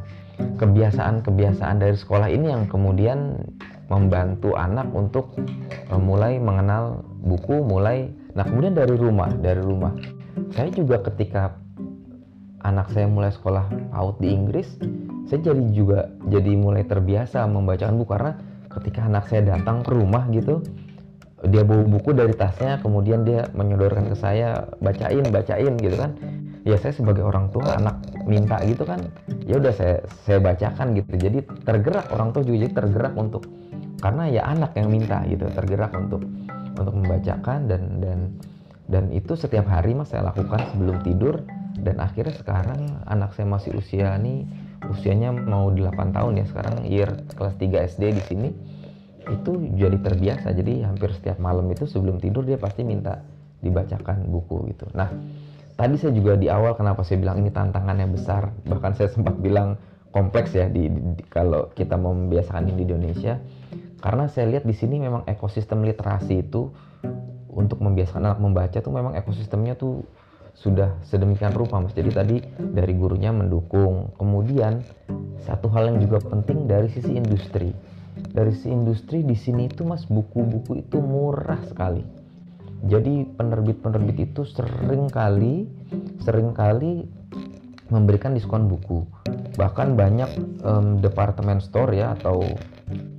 kebiasaan-kebiasaan 0.59 1.83
dari 1.83 1.97
sekolah 1.97 2.29
ini 2.31 2.51
yang 2.53 2.67
kemudian 2.67 3.39
membantu 3.91 4.55
anak 4.55 4.91
untuk 4.95 5.35
uh, 5.91 5.99
mulai 5.99 6.39
mengenal 6.39 7.03
buku, 7.23 7.63
mulai 7.63 8.11
nah 8.33 8.47
kemudian 8.47 8.75
dari 8.75 8.95
rumah, 8.99 9.31
dari 9.31 9.63
rumah. 9.63 9.95
Saya 10.53 10.73
juga 10.73 11.01
ketika 11.05 11.62
anak 12.63 12.91
saya 12.95 13.07
mulai 13.11 13.31
sekolah 13.35 13.67
PAUD 13.93 14.17
di 14.23 14.29
Inggris, 14.31 14.69
saya 15.27 15.53
jadi 15.53 15.65
juga 15.75 16.11
jadi 16.31 16.53
mulai 16.55 16.87
terbiasa 16.87 17.47
membacakan 17.47 17.99
buku 17.99 18.11
karena 18.11 18.33
ketika 18.71 19.01
anak 19.07 19.25
saya 19.29 19.43
datang 19.55 19.85
ke 19.85 19.91
rumah 19.93 20.27
gitu, 20.31 20.63
dia 21.47 21.67
bawa 21.67 21.85
buku 21.87 22.15
dari 22.15 22.33
tasnya 22.33 22.79
kemudian 22.79 23.27
dia 23.27 23.51
menyodorkan 23.53 24.11
ke 24.11 24.17
saya 24.17 24.71
bacain 24.79 25.27
bacain 25.31 25.75
gitu 25.79 25.97
kan. 25.99 26.15
Ya 26.63 26.79
saya 26.79 26.95
sebagai 26.95 27.27
orang 27.27 27.51
tua 27.51 27.75
anak 27.75 28.07
minta 28.23 28.63
gitu 28.63 28.87
kan 28.87 29.03
ya 29.51 29.59
udah 29.59 29.75
saya 29.75 29.99
saya 30.23 30.39
bacakan 30.39 30.95
gitu. 30.95 31.19
Jadi 31.19 31.43
tergerak 31.67 32.07
orang 32.15 32.31
tua 32.31 32.47
juga 32.47 32.67
jadi 32.67 32.73
tergerak 32.79 33.15
untuk 33.19 33.43
karena 34.03 34.31
ya 34.31 34.43
anak 34.51 34.75
yang 34.75 34.91
minta 34.91 35.23
gitu 35.31 35.47
tergerak 35.55 35.95
untuk 35.95 36.27
untuk 36.75 36.95
membacakan 36.99 37.71
dan 37.71 37.83
dan 38.03 38.19
dan 38.91 39.05
itu 39.15 39.39
setiap 39.39 39.71
hari 39.71 39.95
mas 39.95 40.11
saya 40.11 40.27
lakukan 40.27 40.59
sebelum 40.75 40.99
tidur 41.07 41.39
dan 41.81 41.97
akhirnya 42.05 42.37
sekarang 42.37 43.01
anak 43.09 43.33
saya 43.33 43.49
masih 43.49 43.73
usia 43.79 44.13
nih 44.21 44.45
usianya 44.91 45.33
mau 45.33 45.71
8 45.71 46.13
tahun 46.13 46.43
ya. 46.43 46.47
Sekarang 46.49 46.75
year 46.85 47.11
kelas 47.33 47.57
3 47.57 47.89
SD 47.97 48.03
di 48.13 48.23
sini 48.23 48.49
itu 49.31 49.53
jadi 49.79 49.97
terbiasa. 50.03 50.53
Jadi 50.53 50.83
hampir 50.85 51.15
setiap 51.15 51.39
malam 51.39 51.71
itu 51.73 51.89
sebelum 51.89 52.19
tidur 52.19 52.45
dia 52.45 52.59
pasti 52.59 52.83
minta 52.83 53.23
dibacakan 53.63 54.27
buku 54.29 54.75
gitu. 54.75 54.91
Nah 54.93 55.09
tadi 55.79 55.97
saya 55.97 56.13
juga 56.13 56.37
di 56.37 56.51
awal 56.53 56.77
kenapa 56.77 57.07
saya 57.07 57.23
bilang 57.23 57.41
ini 57.41 57.49
tantangannya 57.49 58.11
besar. 58.11 58.53
Bahkan 58.69 58.93
saya 58.99 59.09
sempat 59.09 59.39
bilang 59.39 59.79
kompleks 60.13 60.53
ya 60.53 60.69
di, 60.69 60.93
di, 60.93 61.23
kalau 61.33 61.73
kita 61.73 61.97
mau 61.97 62.13
membiasakan 62.13 62.69
ini 62.69 62.85
di 62.85 62.85
Indonesia. 62.93 63.41
Karena 64.03 64.27
saya 64.27 64.51
lihat 64.51 64.67
di 64.67 64.75
sini 64.75 64.99
memang 64.99 65.23
ekosistem 65.31 65.87
literasi 65.87 66.43
itu 66.43 66.75
untuk 67.53 67.79
membiasakan 67.79 68.35
anak 68.35 68.41
membaca 68.43 68.79
tuh 68.83 68.91
memang 68.91 69.15
ekosistemnya 69.15 69.79
tuh 69.79 70.03
sudah 70.57 70.95
sedemikian 71.09 71.57
rupa 71.57 71.81
mas. 71.83 71.97
Jadi 71.97 72.11
tadi 72.13 72.37
dari 72.61 72.93
gurunya 72.95 73.35
mendukung. 73.35 74.15
Kemudian 74.17 74.85
satu 75.43 75.67
hal 75.73 75.93
yang 75.93 75.99
juga 76.05 76.23
penting 76.23 76.71
dari 76.71 76.89
sisi 76.93 77.17
industri. 77.17 77.75
Dari 78.13 78.53
si 78.53 78.69
industri 78.69 79.25
di 79.25 79.35
sini 79.35 79.67
itu 79.67 79.83
mas 79.83 80.05
buku-buku 80.07 80.85
itu 80.85 81.01
murah 81.01 81.61
sekali. 81.67 82.05
Jadi 82.83 83.25
penerbit-penerbit 83.39 84.33
itu 84.33 84.43
sering 84.43 85.07
kali 85.09 85.71
sering 86.23 86.51
kali 86.51 87.07
memberikan 87.93 88.33
diskon 88.33 88.67
buku. 88.67 89.05
Bahkan 89.55 89.95
banyak 89.95 90.31
um, 90.65 90.99
departemen 90.99 91.61
store 91.61 91.93
ya 91.93 92.17
atau 92.17 92.43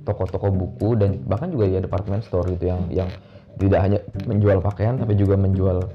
toko-toko 0.04 0.52
buku 0.52 0.98
dan 0.98 1.22
bahkan 1.24 1.50
juga 1.50 1.66
ya 1.66 1.80
departemen 1.80 2.20
store 2.22 2.52
itu 2.54 2.68
yang 2.70 2.82
yang 2.92 3.10
tidak 3.58 3.80
hanya 3.80 3.98
menjual 4.26 4.58
pakaian 4.60 4.98
tapi 4.98 5.14
juga 5.14 5.38
menjual 5.38 5.86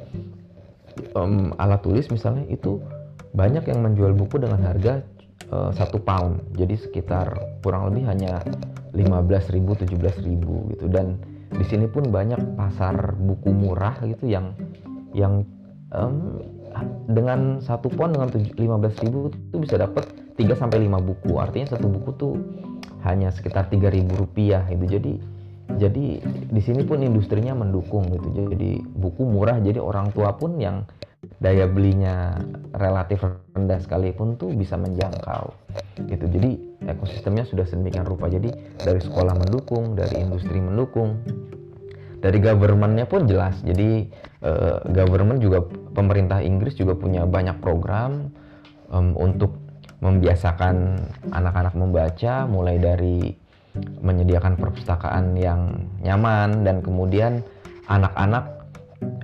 um, 1.15 1.51
alat 1.58 1.82
tulis 1.84 2.08
misalnya 2.12 2.46
itu 2.50 2.82
banyak 3.34 3.65
yang 3.70 3.79
menjual 3.86 4.13
buku 4.18 4.41
dengan 4.41 4.62
harga 4.65 5.06
uh, 5.53 5.72
satu 5.74 6.01
pound. 6.01 6.41
Jadi 6.58 6.75
sekitar 6.77 7.34
kurang 7.62 7.94
lebih 7.94 8.10
hanya 8.10 8.41
15.000 8.94 9.86
17.000 9.86 10.72
gitu. 10.75 10.86
Dan 10.89 11.22
di 11.50 11.65
sini 11.65 11.89
pun 11.89 12.10
banyak 12.10 12.58
pasar 12.58 13.18
buku 13.18 13.50
murah 13.50 13.98
gitu 14.06 14.29
yang 14.29 14.53
yang 15.13 15.41
um, 15.94 16.41
dengan 17.10 17.58
satu 17.60 17.89
pon 17.89 18.13
dengan 18.13 18.29
15.000 18.29 19.50
itu 19.50 19.58
bisa 19.58 19.75
dapat 19.82 20.06
3 20.38 20.46
sampai 20.53 20.86
5 20.86 21.10
buku. 21.10 21.32
Artinya 21.41 21.74
satu 21.74 21.89
buku 21.89 22.10
tuh 22.18 22.34
hanya 23.03 23.34
sekitar 23.34 23.72
3.000 23.72 24.06
rupiah 24.13 24.63
itu 24.70 24.86
jadi 24.86 25.13
jadi 25.77 26.05
di 26.49 26.61
sini 26.63 26.81
pun 26.81 27.05
industrinya 27.05 27.53
mendukung 27.53 28.09
gitu. 28.09 28.49
Jadi 28.49 28.81
buku 28.81 29.21
murah 29.21 29.61
jadi 29.61 29.77
orang 29.77 30.09
tua 30.09 30.33
pun 30.33 30.57
yang 30.57 30.88
daya 31.38 31.67
belinya 31.67 32.39
relatif 32.73 33.21
rendah 33.53 33.77
sekalipun 33.83 34.39
tuh 34.39 34.49
bisa 34.55 34.79
menjangkau 34.79 35.53
gitu. 36.09 36.25
Jadi 36.25 36.51
ekosistemnya 36.89 37.45
sudah 37.45 37.69
sedemikian 37.69 38.07
rupa. 38.07 38.31
Jadi 38.31 38.49
dari 38.81 38.97
sekolah 38.97 39.38
mendukung 39.38 39.93
dari 39.93 40.17
industri 40.17 40.57
mendukung 40.57 41.21
dari 42.19 42.41
governmentnya 42.41 43.05
pun 43.05 43.29
jelas. 43.29 43.61
Jadi 43.61 44.09
eh, 44.41 44.77
government 44.89 45.39
juga 45.43 45.61
pemerintah 45.93 46.41
Inggris 46.41 46.73
juga 46.75 46.97
punya 46.97 47.29
banyak 47.29 47.61
program 47.61 48.33
um, 48.89 49.13
untuk 49.15 49.55
membiasakan 49.99 50.95
anak-anak 51.35 51.75
membaca 51.75 52.47
mulai 52.47 52.79
dari 52.79 53.35
menyediakan 54.00 54.55
perpustakaan 54.59 55.36
yang 55.36 55.89
nyaman 56.03 56.63
dan 56.63 56.79
kemudian 56.79 57.43
anak-anak 57.89 58.59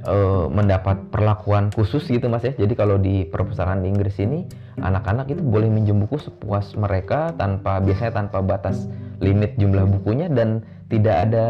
uh, 0.08 0.48
mendapat 0.48 1.00
perlakuan 1.12 1.70
khusus 1.74 2.06
gitu 2.08 2.28
mas 2.28 2.44
ya. 2.44 2.54
Jadi 2.56 2.74
kalau 2.74 2.98
di 3.00 3.28
perpustakaan 3.28 3.84
di 3.84 3.92
Inggris 3.92 4.18
ini 4.20 4.48
anak-anak 4.80 5.32
itu 5.32 5.42
boleh 5.44 5.68
minjem 5.68 6.00
buku 6.04 6.20
sepuas 6.20 6.76
mereka 6.76 7.32
tanpa 7.36 7.80
biasanya 7.80 8.26
tanpa 8.26 8.40
batas 8.44 8.88
limit 9.24 9.56
jumlah 9.56 9.88
bukunya 9.88 10.28
dan 10.28 10.64
tidak 10.92 11.30
ada 11.30 11.46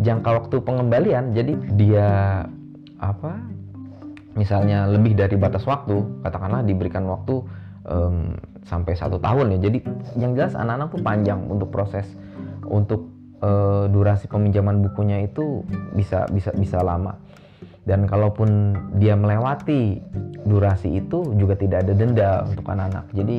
jangka 0.00 0.30
waktu 0.44 0.56
pengembalian. 0.62 1.32
Jadi 1.32 1.52
dia 1.76 2.08
apa 3.00 3.40
misalnya 4.36 4.86
lebih 4.86 5.18
dari 5.18 5.34
batas 5.34 5.66
waktu 5.66 6.22
katakanlah 6.22 6.62
diberikan 6.62 7.08
waktu 7.08 7.42
um, 7.88 8.36
sampai 8.68 8.94
satu 8.94 9.18
tahun 9.18 9.58
ya. 9.58 9.70
Jadi 9.70 9.78
yang 10.20 10.36
jelas 10.36 10.54
anak-anak 10.54 10.88
tuh 10.94 11.02
panjang 11.02 11.40
untuk 11.48 11.72
proses 11.72 12.06
untuk 12.70 13.10
uh, 13.42 13.90
durasi 13.90 14.30
peminjaman 14.30 14.80
bukunya 14.80 15.26
itu 15.26 15.66
bisa 15.92 16.24
bisa 16.30 16.54
bisa 16.54 16.78
lama. 16.80 17.18
Dan 17.84 18.06
kalaupun 18.06 18.76
dia 19.00 19.18
melewati 19.18 19.98
durasi 20.46 21.00
itu 21.02 21.34
juga 21.34 21.58
tidak 21.58 21.88
ada 21.88 21.92
denda 21.96 22.30
untuk 22.46 22.64
anak-anak. 22.70 23.06
Jadi 23.16 23.38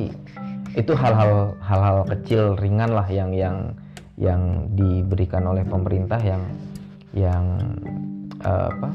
itu 0.76 0.92
hal-hal 0.92 1.56
hal-hal 1.60 2.04
kecil 2.08 2.56
ringan 2.60 2.92
lah 2.92 3.06
yang 3.08 3.32
yang 3.32 3.72
yang 4.20 4.68
diberikan 4.76 5.44
oleh 5.48 5.64
pemerintah 5.64 6.20
yang 6.20 6.42
yang 7.16 7.44
uh, 8.44 8.68
apa 8.68 8.88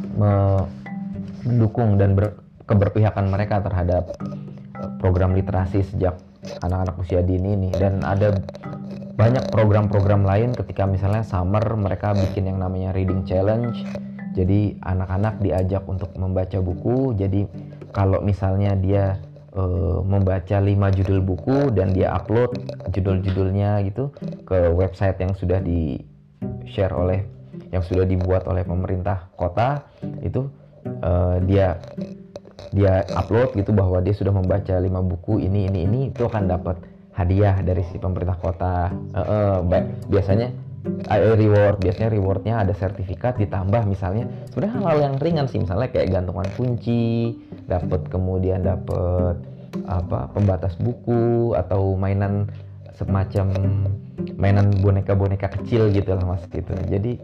mendukung 1.48 1.96
dan 1.96 2.14
ber, 2.18 2.36
keberpihakan 2.68 3.32
mereka 3.32 3.64
terhadap 3.64 4.20
eh, 4.76 4.92
program 5.00 5.32
literasi 5.32 5.86
sejak 5.88 6.20
anak-anak 6.60 6.96
usia 7.00 7.24
dini 7.24 7.56
ini. 7.56 7.70
Dan 7.72 8.04
ada 8.04 8.36
banyak 9.18 9.50
program-program 9.50 10.22
lain 10.24 10.54
ketika 10.54 10.86
misalnya 10.86 11.26
summer 11.26 11.66
mereka 11.74 12.14
bikin 12.14 12.54
yang 12.54 12.62
namanya 12.62 12.94
reading 12.94 13.26
challenge 13.26 13.82
jadi 14.38 14.78
anak-anak 14.86 15.42
diajak 15.42 15.82
untuk 15.90 16.14
membaca 16.14 16.62
buku. 16.62 17.18
Jadi 17.18 17.50
kalau 17.90 18.22
misalnya 18.22 18.78
dia 18.78 19.18
e, 19.50 19.64
membaca 20.06 20.62
5 20.62 20.98
judul 21.02 21.20
buku 21.26 21.74
dan 21.74 21.90
dia 21.90 22.14
upload 22.14 22.54
judul-judulnya 22.94 23.82
gitu 23.90 24.14
ke 24.46 24.70
website 24.70 25.18
yang 25.18 25.34
sudah 25.34 25.58
di 25.58 25.98
share 26.70 26.94
oleh 26.94 27.26
yang 27.74 27.82
sudah 27.82 28.06
dibuat 28.06 28.46
oleh 28.46 28.62
pemerintah 28.62 29.34
kota 29.34 29.82
itu 30.22 30.46
uh, 31.02 31.42
dia 31.42 31.82
dia 32.70 33.02
upload 33.18 33.58
gitu 33.58 33.74
bahwa 33.74 33.98
dia 34.00 34.14
sudah 34.14 34.30
membaca 34.30 34.78
lima 34.78 35.02
buku 35.02 35.42
ini 35.42 35.66
ini 35.68 35.80
ini 35.84 36.00
itu 36.14 36.22
akan 36.24 36.48
dapat 36.48 36.78
hadiah 37.18 37.58
dari 37.66 37.82
si 37.90 37.98
pemerintah 37.98 38.38
kota. 38.38 38.94
Uh, 39.18 39.58
uh, 39.66 39.82
biasanya 40.06 40.54
uh, 41.10 41.36
reward 41.36 41.82
biasanya 41.82 42.10
rewardnya 42.14 42.54
ada 42.62 42.74
sertifikat 42.78 43.42
ditambah 43.42 43.84
misalnya 43.90 44.30
sebenarnya 44.54 44.74
hal-hal 44.78 44.98
yang 45.02 45.16
ringan 45.18 45.46
sih 45.50 45.60
misalnya 45.60 45.90
kayak 45.90 46.14
gantungan 46.14 46.48
kunci 46.56 47.36
dapat 47.66 48.06
kemudian 48.08 48.64
dapat 48.64 49.36
apa 49.90 50.32
pembatas 50.32 50.78
buku 50.80 51.54
atau 51.58 51.98
mainan 52.00 52.48
semacam 52.98 53.54
mainan 54.42 54.74
boneka-boneka 54.82 55.54
kecil 55.60 55.94
gitu 55.94 56.18
lah 56.18 56.26
mas 56.26 56.42
gitu. 56.50 56.74
Jadi 56.90 57.22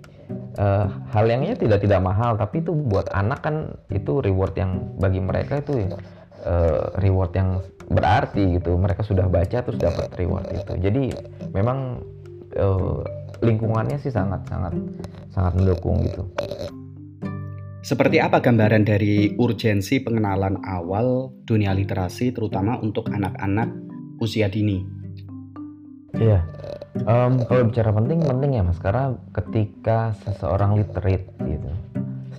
uh, 0.62 0.86
hal 1.10 1.26
yang 1.26 1.42
ya 1.42 1.58
tidak 1.58 1.82
tidak 1.82 2.02
mahal 2.04 2.38
tapi 2.38 2.62
itu 2.62 2.74
buat 2.74 3.10
anak 3.10 3.42
kan 3.42 3.56
itu 3.90 4.22
reward 4.22 4.54
yang 4.54 4.94
bagi 5.02 5.18
mereka 5.18 5.66
itu 5.66 5.90
uh, 6.44 6.94
reward 7.00 7.32
yang 7.36 7.60
berarti 7.90 8.60
gitu. 8.60 8.76
Mereka 8.76 9.04
sudah 9.04 9.28
baca 9.28 9.64
terus 9.64 9.80
dapat 9.80 10.12
reward 10.16 10.48
itu. 10.54 10.74
Jadi 10.80 11.04
memang 11.52 12.00
uh, 12.60 13.02
lingkungannya 13.44 14.00
sih 14.00 14.14
sangat 14.14 14.48
sangat 14.48 14.74
sangat 15.36 15.54
mendukung 15.60 16.00
gitu. 16.06 16.24
Seperti 17.84 18.24
apa 18.24 18.40
gambaran 18.40 18.88
dari 18.88 19.36
urgensi 19.36 20.00
pengenalan 20.00 20.64
awal 20.64 21.36
dunia 21.44 21.76
literasi 21.76 22.32
terutama 22.32 22.80
untuk 22.80 23.12
anak-anak 23.12 23.68
usia 24.24 24.48
dini? 24.48 24.80
Iya, 26.16 26.48
um, 27.04 27.44
kalau 27.44 27.68
bicara 27.68 27.92
penting 27.92 28.24
penting 28.24 28.56
ya 28.56 28.64
mas, 28.64 28.80
karena 28.80 29.20
ketika 29.36 30.16
seseorang 30.24 30.80
literate 30.80 31.28
gitu 31.44 31.70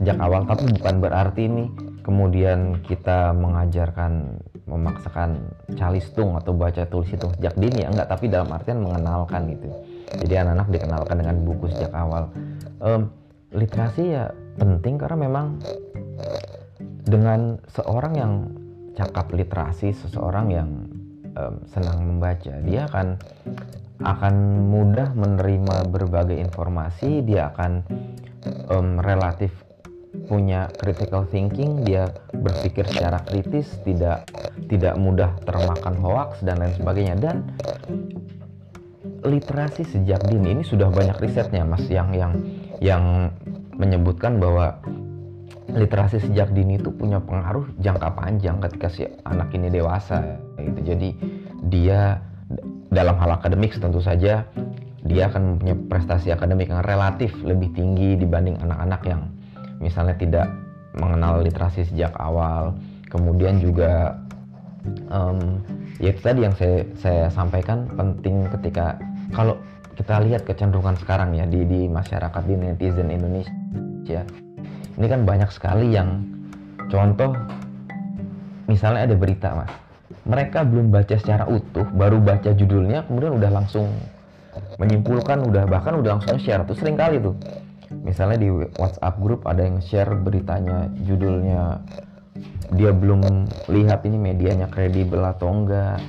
sejak 0.00 0.16
awal, 0.16 0.48
tapi 0.48 0.64
bukan 0.80 0.94
berarti 1.04 1.44
ini 1.44 1.68
kemudian 2.04 2.84
kita 2.84 3.32
mengajarkan 3.32 4.36
memaksakan 4.68 5.40
calistung 5.76 6.36
atau 6.36 6.52
baca 6.52 6.84
tulis 6.88 7.08
itu 7.12 7.26
sejak 7.36 7.56
dini 7.56 7.84
ya 7.84 7.88
enggak, 7.88 8.08
tapi 8.12 8.28
dalam 8.28 8.48
artian 8.52 8.84
mengenalkan 8.84 9.48
gitu. 9.48 9.68
Jadi 10.20 10.34
anak-anak 10.40 10.68
dikenalkan 10.68 11.16
dengan 11.20 11.36
buku 11.42 11.64
sejak 11.72 11.92
awal. 11.96 12.28
Um, 12.84 13.08
literasi 13.50 14.14
ya 14.14 14.28
penting 14.60 15.00
karena 15.00 15.16
memang 15.16 15.46
dengan 17.04 17.60
seorang 17.72 18.12
yang 18.16 18.32
cakap 18.94 19.32
literasi, 19.34 19.92
seseorang 19.92 20.46
yang 20.52 20.68
um, 21.34 21.54
senang 21.68 22.04
membaca, 22.04 22.54
dia 22.62 22.86
akan 22.88 23.18
akan 24.04 24.34
mudah 24.68 25.16
menerima 25.16 25.88
berbagai 25.88 26.36
informasi, 26.36 27.24
dia 27.24 27.50
akan 27.52 27.84
um, 28.68 29.00
relatif 29.00 29.63
punya 30.30 30.70
critical 30.78 31.26
thinking, 31.28 31.82
dia 31.82 32.08
berpikir 32.32 32.86
secara 32.88 33.20
kritis, 33.26 33.68
tidak 33.82 34.30
tidak 34.70 34.94
mudah 34.96 35.34
termakan 35.44 35.94
hoax 36.00 36.40
dan 36.40 36.62
lain 36.62 36.74
sebagainya 36.78 37.16
dan 37.18 37.36
literasi 39.24 39.88
sejak 39.88 40.20
dini 40.28 40.60
ini 40.60 40.62
sudah 40.62 40.92
banyak 40.92 41.16
risetnya 41.16 41.64
mas 41.64 41.84
yang 41.88 42.12
yang 42.12 42.32
yang 42.78 43.32
menyebutkan 43.74 44.36
bahwa 44.38 44.78
literasi 45.72 46.22
sejak 46.22 46.54
dini 46.54 46.78
itu 46.78 46.92
punya 46.92 47.18
pengaruh 47.18 47.66
jangka 47.80 48.14
panjang 48.14 48.60
ketika 48.62 48.88
si 48.92 49.02
anak 49.26 49.50
ini 49.56 49.72
dewasa 49.72 50.38
gitu. 50.60 50.94
Jadi 50.94 51.08
dia 51.66 52.20
dalam 52.92 53.18
hal 53.18 53.40
akademik 53.40 53.74
tentu 53.74 53.98
saja 53.98 54.46
dia 55.04 55.22
akan 55.28 55.60
punya 55.60 55.74
prestasi 55.76 56.32
akademik 56.32 56.70
yang 56.70 56.84
relatif 56.84 57.34
lebih 57.42 57.74
tinggi 57.74 58.16
dibanding 58.16 58.56
anak-anak 58.62 59.02
yang 59.04 59.22
misalnya 59.84 60.16
tidak 60.16 60.48
mengenal 60.96 61.44
literasi 61.44 61.84
sejak 61.84 62.16
awal. 62.16 62.72
Kemudian 63.12 63.60
juga 63.60 64.16
um, 65.12 65.60
ya 66.00 66.10
itu 66.10 66.20
tadi 66.24 66.48
yang 66.48 66.56
saya 66.56 66.88
saya 66.96 67.24
sampaikan 67.28 67.84
penting 67.92 68.48
ketika 68.58 68.96
kalau 69.36 69.60
kita 69.94 70.24
lihat 70.24 70.42
kecenderungan 70.48 70.96
sekarang 70.98 71.36
ya 71.36 71.44
di 71.44 71.62
di 71.68 71.86
masyarakat 71.86 72.42
di 72.48 72.54
netizen 72.56 73.12
Indonesia. 73.12 74.24
Ini 74.94 75.06
kan 75.10 75.20
banyak 75.28 75.50
sekali 75.52 75.92
yang 75.92 76.24
contoh 76.88 77.36
misalnya 78.66 79.06
ada 79.06 79.14
berita 79.14 79.52
mas. 79.52 79.70
Mereka 80.24 80.64
belum 80.64 80.88
baca 80.88 81.14
secara 81.20 81.44
utuh 81.44 81.84
baru 81.92 82.16
baca 82.16 82.56
judulnya 82.56 83.04
kemudian 83.06 83.36
udah 83.36 83.50
langsung 83.52 83.92
menyimpulkan 84.78 85.42
udah 85.44 85.66
bahkan 85.66 85.98
udah 85.98 86.18
langsung 86.18 86.38
share 86.38 86.62
tuh 86.66 86.78
sering 86.78 86.94
kali 86.94 87.18
tuh 87.18 87.34
misalnya 87.90 88.38
di 88.40 88.48
WhatsApp 88.80 89.20
grup 89.20 89.44
ada 89.44 89.64
yang 89.64 89.80
share 89.84 90.12
beritanya 90.16 90.88
judulnya 91.04 91.82
dia 92.74 92.90
belum 92.90 93.46
lihat 93.70 94.02
ini 94.08 94.16
medianya 94.18 94.66
kredibel 94.72 95.22
atau 95.22 95.52
enggak 95.52 96.00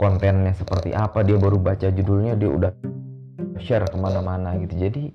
kontennya 0.00 0.50
seperti 0.56 0.90
apa 0.90 1.22
dia 1.22 1.38
baru 1.38 1.62
baca 1.62 1.86
judulnya 1.92 2.34
dia 2.34 2.50
udah 2.50 2.70
share 3.62 3.86
ke 3.86 3.94
mana-mana 3.94 4.58
gitu. 4.58 4.74
Jadi 4.74 5.14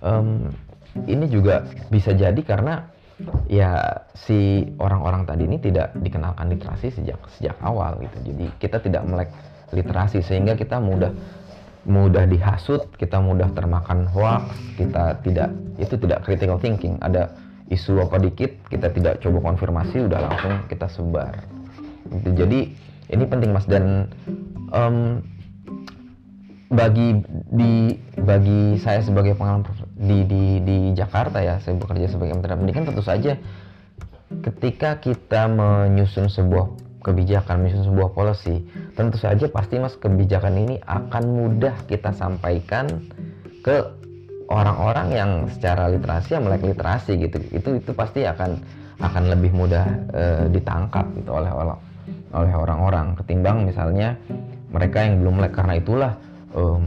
um, 0.00 0.48
ini 1.04 1.28
juga 1.28 1.68
bisa 1.92 2.16
jadi 2.16 2.40
karena 2.40 2.88
ya 3.46 4.02
si 4.16 4.66
orang-orang 4.80 5.28
tadi 5.28 5.46
ini 5.46 5.60
tidak 5.60 5.92
dikenalkan 6.00 6.50
literasi 6.50 6.88
sejak 6.88 7.20
sejak 7.36 7.56
awal 7.60 8.00
gitu. 8.00 8.32
Jadi 8.32 8.46
kita 8.56 8.80
tidak 8.80 9.04
melek 9.04 9.30
literasi 9.74 10.24
sehingga 10.24 10.56
kita 10.56 10.80
mudah 10.80 11.12
mudah 11.84 12.24
dihasut 12.24 12.88
kita 12.96 13.20
mudah 13.20 13.52
termakan 13.52 14.08
hoax 14.08 14.48
kita 14.80 15.20
tidak 15.20 15.52
itu 15.76 15.94
tidak 16.00 16.24
critical 16.24 16.56
thinking. 16.60 16.96
Ada 17.00 17.32
isu 17.72 18.00
apa 18.00 18.20
dikit 18.20 18.56
kita 18.68 18.92
tidak 18.92 19.20
coba 19.24 19.52
konfirmasi 19.52 20.04
udah 20.04 20.20
langsung 20.28 20.54
kita 20.68 20.86
sebar. 20.88 21.44
Gitu. 22.04 22.30
jadi 22.36 22.60
ini 23.12 23.24
penting 23.28 23.50
mas. 23.52 23.64
Dan 23.68 24.08
um, 24.72 25.20
bagi 26.72 27.22
di 27.54 27.94
bagi 28.18 28.80
saya 28.82 29.04
sebagai 29.04 29.36
pengalaman 29.38 29.68
di 29.94 30.26
di 30.26 30.44
di 30.64 30.76
Jakarta 30.96 31.38
ya 31.38 31.62
saya 31.62 31.78
bekerja 31.78 32.10
sebagai 32.10 32.34
menteri 32.34 32.58
pendidikan 32.58 32.88
tentu 32.88 33.04
saja 33.04 33.38
ketika 34.42 34.98
kita 34.98 35.46
menyusun 35.46 36.26
sebuah 36.26 36.83
kebijakan 37.04 37.60
menyusun 37.60 37.92
sebuah 37.92 38.16
policy 38.16 38.64
tentu 38.96 39.20
saja 39.20 39.44
pasti 39.52 39.76
mas 39.76 39.94
kebijakan 40.00 40.56
ini 40.56 40.80
akan 40.88 41.24
mudah 41.28 41.76
kita 41.84 42.16
sampaikan 42.16 42.88
ke 43.60 43.84
orang-orang 44.48 45.08
yang 45.12 45.30
secara 45.48 45.88
literasi 45.88 46.36
yang 46.36 46.44
melek 46.48 46.64
literasi 46.64 47.16
gitu. 47.16 47.38
Itu 47.52 47.80
itu 47.80 47.90
pasti 47.96 48.28
akan 48.28 48.60
akan 49.00 49.22
lebih 49.32 49.52
mudah 49.56 49.86
e, 50.12 50.24
ditangkap 50.52 51.04
gitu 51.16 51.32
oleh 51.32 51.50
oleh 52.34 52.54
orang-orang. 52.54 53.16
Ketimbang 53.16 53.64
misalnya 53.64 54.16
mereka 54.74 55.06
yang 55.06 55.22
belum 55.22 55.40
melek 55.40 55.54
karena 55.54 55.74
itulah 55.78 56.12
um, 56.52 56.82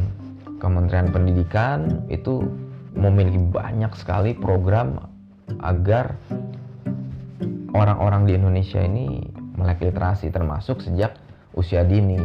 Kementerian 0.57 1.13
Pendidikan 1.13 2.03
itu 2.09 2.43
memiliki 2.97 3.37
banyak 3.37 3.93
sekali 3.93 4.33
program 4.33 4.97
agar 5.61 6.17
orang-orang 7.77 8.25
di 8.25 8.33
Indonesia 8.35 8.81
ini 8.81 9.21
melek 9.57 9.89
literasi 9.89 10.29
termasuk 10.29 10.79
sejak 10.85 11.17
usia 11.57 11.81
dini. 11.81 12.21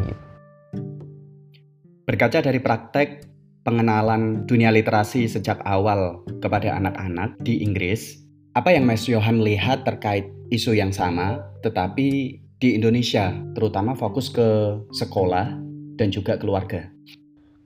Berkaca 2.04 2.44
dari 2.44 2.60
praktek 2.60 3.24
pengenalan 3.64 4.44
dunia 4.44 4.68
literasi 4.68 5.26
sejak 5.26 5.64
awal 5.64 6.22
kepada 6.44 6.76
anak-anak 6.76 7.40
di 7.40 7.64
Inggris, 7.64 8.22
apa 8.52 8.74
yang 8.74 8.84
Mas 8.84 9.08
Johan 9.08 9.40
lihat 9.40 9.88
terkait 9.88 10.28
isu 10.52 10.76
yang 10.76 10.92
sama 10.92 11.40
tetapi 11.64 12.38
di 12.62 12.68
Indonesia, 12.78 13.32
terutama 13.56 13.96
fokus 13.96 14.30
ke 14.30 14.78
sekolah 14.94 15.56
dan 15.96 16.12
juga 16.12 16.38
keluarga? 16.38 16.86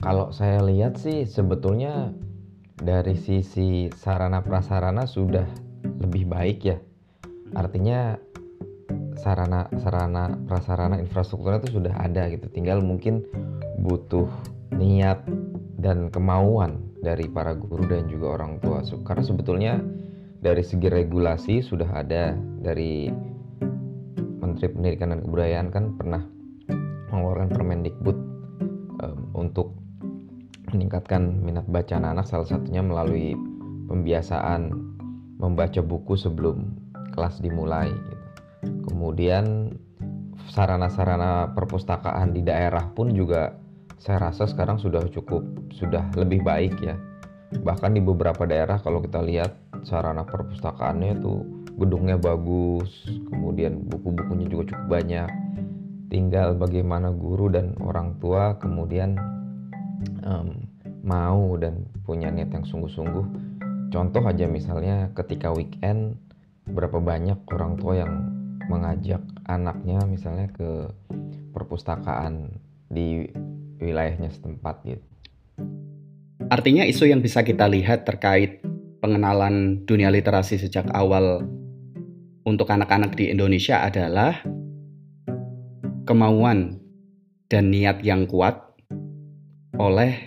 Kalau 0.00 0.30
saya 0.30 0.62
lihat 0.64 1.00
sih 1.00 1.24
sebetulnya 1.24 2.12
dari 2.76 3.16
sisi 3.16 3.88
sarana 3.96 4.44
prasarana 4.44 5.08
sudah 5.08 5.48
lebih 6.00 6.28
baik 6.28 6.58
ya. 6.64 6.78
Artinya 7.56 8.20
sarana 9.18 9.66
sarana 9.80 10.36
prasarana 10.46 10.96
infrastrukturnya 11.00 11.64
itu 11.66 11.80
sudah 11.82 11.94
ada 11.98 12.28
gitu. 12.30 12.46
Tinggal 12.52 12.84
mungkin 12.84 13.24
butuh 13.80 14.28
niat 14.74 15.22
dan 15.80 16.10
kemauan 16.10 16.86
dari 17.00 17.30
para 17.30 17.54
guru 17.54 17.86
dan 17.86 18.10
juga 18.10 18.40
orang 18.40 18.58
tua. 18.58 18.82
Karena 19.06 19.22
sebetulnya 19.22 19.72
dari 20.42 20.62
segi 20.62 20.88
regulasi 20.90 21.62
sudah 21.64 21.90
ada 21.90 22.34
dari 22.60 23.08
Menteri 24.42 24.66
Pendidikan 24.70 25.10
dan 25.14 25.20
Kebudayaan 25.26 25.68
kan 25.74 25.84
pernah 25.98 26.22
mengeluarkan 27.10 27.50
Permendikbud 27.50 28.18
um, 29.02 29.20
untuk 29.34 29.74
meningkatkan 30.70 31.42
minat 31.42 31.66
baca 31.70 31.98
anak-anak 31.98 32.26
salah 32.26 32.48
satunya 32.48 32.82
melalui 32.82 33.38
pembiasaan 33.86 34.70
membaca 35.38 35.80
buku 35.82 36.18
sebelum 36.18 36.74
kelas 37.14 37.38
dimulai. 37.38 37.90
Kemudian 38.62 39.76
sarana-sarana 40.50 41.52
perpustakaan 41.52 42.32
di 42.32 42.40
daerah 42.40 42.88
pun 42.94 43.12
juga 43.12 43.56
saya 43.96 44.30
rasa 44.30 44.46
sekarang 44.46 44.78
sudah 44.78 45.02
cukup 45.10 45.42
sudah 45.72 46.06
lebih 46.14 46.44
baik 46.44 46.76
ya. 46.80 46.96
bahkan 47.62 47.94
di 47.94 48.02
beberapa 48.02 48.42
daerah 48.42 48.82
kalau 48.82 48.98
kita 48.98 49.22
lihat 49.22 49.54
sarana 49.86 50.26
perpustakaannya 50.26 51.14
itu 51.14 51.46
gedungnya 51.78 52.18
bagus 52.18 53.06
kemudian 53.30 53.86
buku-bukunya 53.86 54.50
juga 54.50 54.74
cukup 54.74 54.86
banyak 54.98 55.30
tinggal 56.10 56.58
bagaimana 56.58 57.14
guru 57.14 57.46
dan 57.46 57.76
orang 57.78 58.18
tua 58.18 58.58
kemudian 58.58 59.14
um, 60.26 60.58
mau 61.06 61.54
dan 61.54 61.86
punya 62.02 62.34
niat 62.34 62.50
yang 62.50 62.66
sungguh-sungguh 62.66 63.24
contoh 63.94 64.22
aja 64.26 64.50
misalnya 64.50 65.14
ketika 65.14 65.54
weekend 65.54 66.18
berapa 66.66 66.98
banyak 66.98 67.38
orang 67.54 67.78
tua 67.78 68.02
yang 68.02 68.12
mengajak 68.66 69.22
anaknya 69.46 70.02
misalnya 70.06 70.50
ke 70.50 70.90
perpustakaan 71.54 72.60
di 72.90 73.26
wilayahnya 73.80 74.30
setempat 74.30 74.76
gitu. 74.86 75.06
Artinya 76.46 76.86
isu 76.86 77.10
yang 77.10 77.24
bisa 77.24 77.42
kita 77.42 77.66
lihat 77.66 78.06
terkait 78.06 78.62
pengenalan 79.02 79.82
dunia 79.82 80.10
literasi 80.14 80.58
sejak 80.62 80.86
awal 80.94 81.42
untuk 82.46 82.70
anak-anak 82.70 83.18
di 83.18 83.34
Indonesia 83.34 83.82
adalah 83.82 84.38
kemauan 86.06 86.78
dan 87.50 87.74
niat 87.74 88.02
yang 88.06 88.30
kuat 88.30 88.62
oleh 89.76 90.22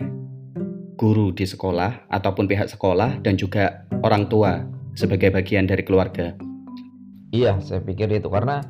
guru 0.99 1.32
di 1.32 1.47
sekolah 1.47 2.12
ataupun 2.12 2.52
pihak 2.52 2.67
sekolah 2.67 3.23
dan 3.23 3.39
juga 3.39 3.88
orang 4.04 4.28
tua 4.28 4.67
sebagai 4.99 5.32
bagian 5.32 5.63
dari 5.63 5.88
keluarga. 5.88 6.48
Iya, 7.30 7.62
saya 7.62 7.82
pikir 7.86 8.10
itu 8.10 8.26
karena 8.26 8.65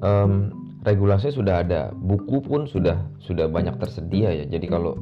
um, 0.00 0.48
regulasi 0.80 1.28
sudah 1.28 1.60
ada, 1.60 1.92
buku 1.92 2.40
pun 2.40 2.64
sudah 2.64 3.04
sudah 3.20 3.52
banyak 3.52 3.76
tersedia 3.76 4.32
ya. 4.32 4.44
Jadi 4.48 4.64
kalau 4.64 4.96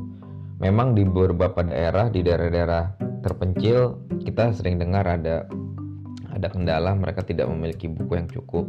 memang 0.59 0.99
di 0.99 1.07
beberapa 1.07 1.63
daerah 1.63 2.11
di 2.11 2.27
daerah-daerah 2.27 2.99
terpencil 3.23 4.01
kita 4.27 4.51
sering 4.57 4.83
dengar 4.83 5.07
ada 5.07 5.47
ada 6.35 6.49
kendala 6.51 6.93
mereka 6.99 7.23
tidak 7.23 7.47
memiliki 7.47 7.87
buku 7.87 8.19
yang 8.19 8.27
cukup. 8.27 8.67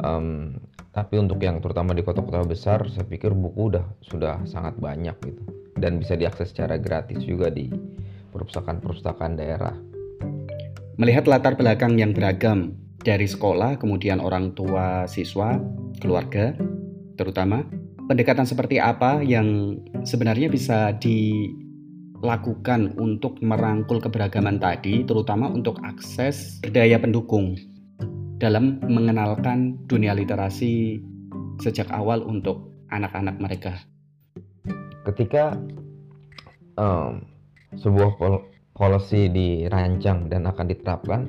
Um, 0.00 0.60
tapi 0.92 1.16
untuk 1.16 1.40
yang 1.40 1.60
terutama 1.64 1.96
di 1.96 2.04
kota-kota 2.04 2.44
besar, 2.44 2.84
saya 2.92 3.08
pikir 3.08 3.32
buku 3.32 3.72
udah 3.72 3.84
sudah 4.04 4.44
sangat 4.44 4.76
banyak 4.76 5.16
gitu 5.24 5.42
dan 5.80 5.96
bisa 5.96 6.20
diakses 6.20 6.52
secara 6.52 6.76
gratis 6.76 7.24
juga 7.24 7.48
di 7.48 7.72
perpustakaan-perpustakaan 8.32 9.40
daerah. 9.40 9.72
Melihat 11.00 11.24
latar 11.24 11.56
belakang 11.56 11.96
yang 11.96 12.12
beragam 12.12 12.76
dari 13.02 13.26
sekolah, 13.26 13.76
kemudian 13.82 14.22
orang 14.22 14.54
tua 14.54 15.10
siswa, 15.10 15.58
keluarga, 15.98 16.54
terutama 17.18 17.66
pendekatan 18.06 18.46
seperti 18.46 18.78
apa 18.78 19.22
yang 19.22 19.78
sebenarnya 20.06 20.46
bisa 20.50 20.94
dilakukan 21.02 22.94
untuk 22.98 23.42
merangkul 23.42 23.98
keberagaman 23.98 24.62
tadi, 24.62 25.02
terutama 25.02 25.50
untuk 25.50 25.82
akses 25.82 26.62
daya 26.70 26.98
pendukung 27.02 27.58
dalam 28.38 28.78
mengenalkan 28.86 29.78
dunia 29.86 30.14
literasi 30.14 31.02
sejak 31.62 31.90
awal 31.94 32.22
untuk 32.26 32.70
anak-anak 32.90 33.38
mereka. 33.38 33.78
Ketika 35.02 35.58
um, 36.78 37.26
sebuah 37.74 38.18
policy 38.74 39.30
dirancang 39.30 40.26
dan 40.30 40.46
akan 40.46 40.66
diterapkan 40.70 41.20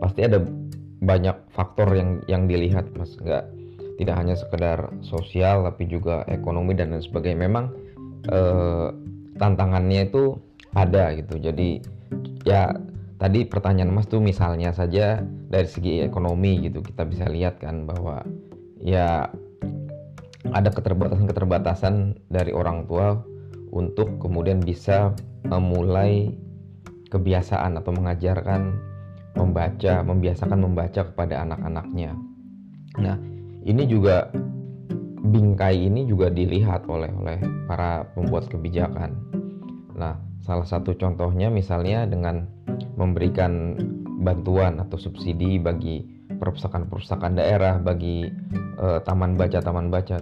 pasti 0.00 0.24
ada 0.24 0.40
banyak 1.02 1.34
faktor 1.50 1.90
yang 1.92 2.22
yang 2.30 2.46
dilihat 2.46 2.86
mas. 2.94 3.18
Nggak 3.18 3.50
tidak 3.98 4.14
hanya 4.16 4.34
sekedar 4.38 4.78
sosial 5.02 5.66
tapi 5.66 5.90
juga 5.90 6.22
ekonomi 6.30 6.72
dan 6.78 6.94
lain 6.94 7.02
sebagainya. 7.02 7.38
Memang 7.50 7.64
eh, 8.30 8.88
tantangannya 9.36 10.08
itu 10.08 10.38
ada 10.72 11.12
gitu. 11.18 11.42
Jadi 11.42 11.82
ya 12.46 12.70
tadi 13.18 13.44
pertanyaan 13.44 13.92
mas 13.92 14.06
tuh 14.06 14.22
misalnya 14.22 14.70
saja 14.70 15.20
dari 15.50 15.68
segi 15.68 16.06
ekonomi 16.06 16.62
gitu. 16.70 16.80
Kita 16.80 17.02
bisa 17.02 17.26
lihat 17.26 17.58
kan 17.58 17.84
bahwa 17.84 18.22
ya 18.78 19.26
ada 20.50 20.70
keterbatasan-keterbatasan 20.74 22.18
dari 22.30 22.50
orang 22.50 22.86
tua 22.90 23.18
untuk 23.72 24.18
kemudian 24.18 24.58
bisa 24.58 25.14
memulai 25.46 26.34
kebiasaan 27.08 27.78
atau 27.78 27.92
mengajarkan 27.94 28.91
membaca, 29.36 30.04
membiasakan 30.04 30.58
membaca 30.60 31.00
kepada 31.08 31.44
anak-anaknya. 31.44 32.12
Nah, 33.00 33.16
ini 33.64 33.82
juga 33.88 34.28
bingkai 35.22 35.88
ini 35.88 36.04
juga 36.04 36.28
dilihat 36.28 36.84
oleh 36.90 37.08
oleh 37.14 37.38
para 37.64 38.04
pembuat 38.12 38.50
kebijakan. 38.52 39.16
Nah, 39.96 40.18
salah 40.42 40.66
satu 40.66 40.92
contohnya 40.98 41.48
misalnya 41.48 42.04
dengan 42.04 42.44
memberikan 42.98 43.78
bantuan 44.22 44.82
atau 44.82 44.98
subsidi 45.00 45.56
bagi 45.56 46.04
perpustakaan-perpustakaan 46.36 47.38
daerah, 47.38 47.78
bagi 47.78 48.26
uh, 48.76 48.98
taman 49.06 49.38
baca 49.38 49.62
taman 49.62 49.88
baca 49.88 50.20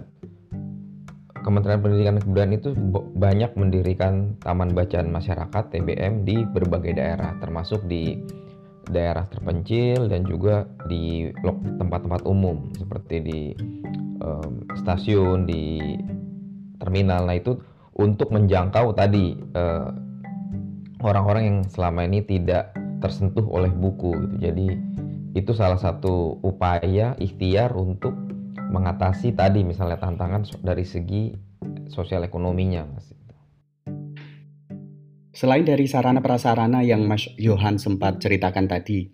Kementerian 1.41 1.81
Pendidikan 1.81 2.21
dan 2.21 2.23
Kebudayaan 2.23 2.53
itu 2.53 2.69
banyak 3.17 3.51
mendirikan 3.57 4.37
taman 4.45 4.77
bacaan 4.77 5.09
masyarakat 5.09 5.73
TBM 5.73 6.21
di 6.21 6.45
berbagai 6.45 6.93
daerah, 6.93 7.33
termasuk 7.41 7.81
di 7.89 8.21
daerah 8.91 9.25
terpencil 9.31 10.11
dan 10.11 10.27
juga 10.27 10.67
di 10.85 11.31
tempat-tempat 11.79 12.27
umum 12.27 12.69
seperti 12.75 13.15
di 13.23 13.41
um, 14.21 14.67
stasiun, 14.77 15.47
di 15.47 15.79
terminal. 16.77 17.25
Nah 17.25 17.39
itu 17.39 17.57
untuk 17.97 18.31
menjangkau 18.31 18.93
tadi 18.95 19.35
orang-orang 21.01 21.43
uh, 21.43 21.47
yang 21.47 21.57
selama 21.67 22.07
ini 22.07 22.23
tidak 22.23 22.75
tersentuh 23.01 23.43
oleh 23.49 23.71
buku. 23.73 24.13
Gitu. 24.13 24.35
Jadi 24.39 24.67
itu 25.31 25.51
salah 25.55 25.79
satu 25.79 26.39
upaya 26.43 27.15
ikhtiar 27.15 27.71
untuk 27.73 28.13
mengatasi 28.71 29.35
tadi 29.35 29.67
misalnya 29.67 29.99
tantangan 29.99 30.47
dari 30.63 30.87
segi 30.87 31.35
sosial 31.91 32.23
ekonominya 32.23 32.87
mas 32.87 33.10
Selain 35.31 35.63
dari 35.63 35.87
sarana 35.87 36.19
prasarana 36.19 36.83
yang 36.83 37.07
Mas 37.07 37.23
Johan 37.39 37.79
sempat 37.79 38.19
ceritakan 38.19 38.67
tadi, 38.67 39.07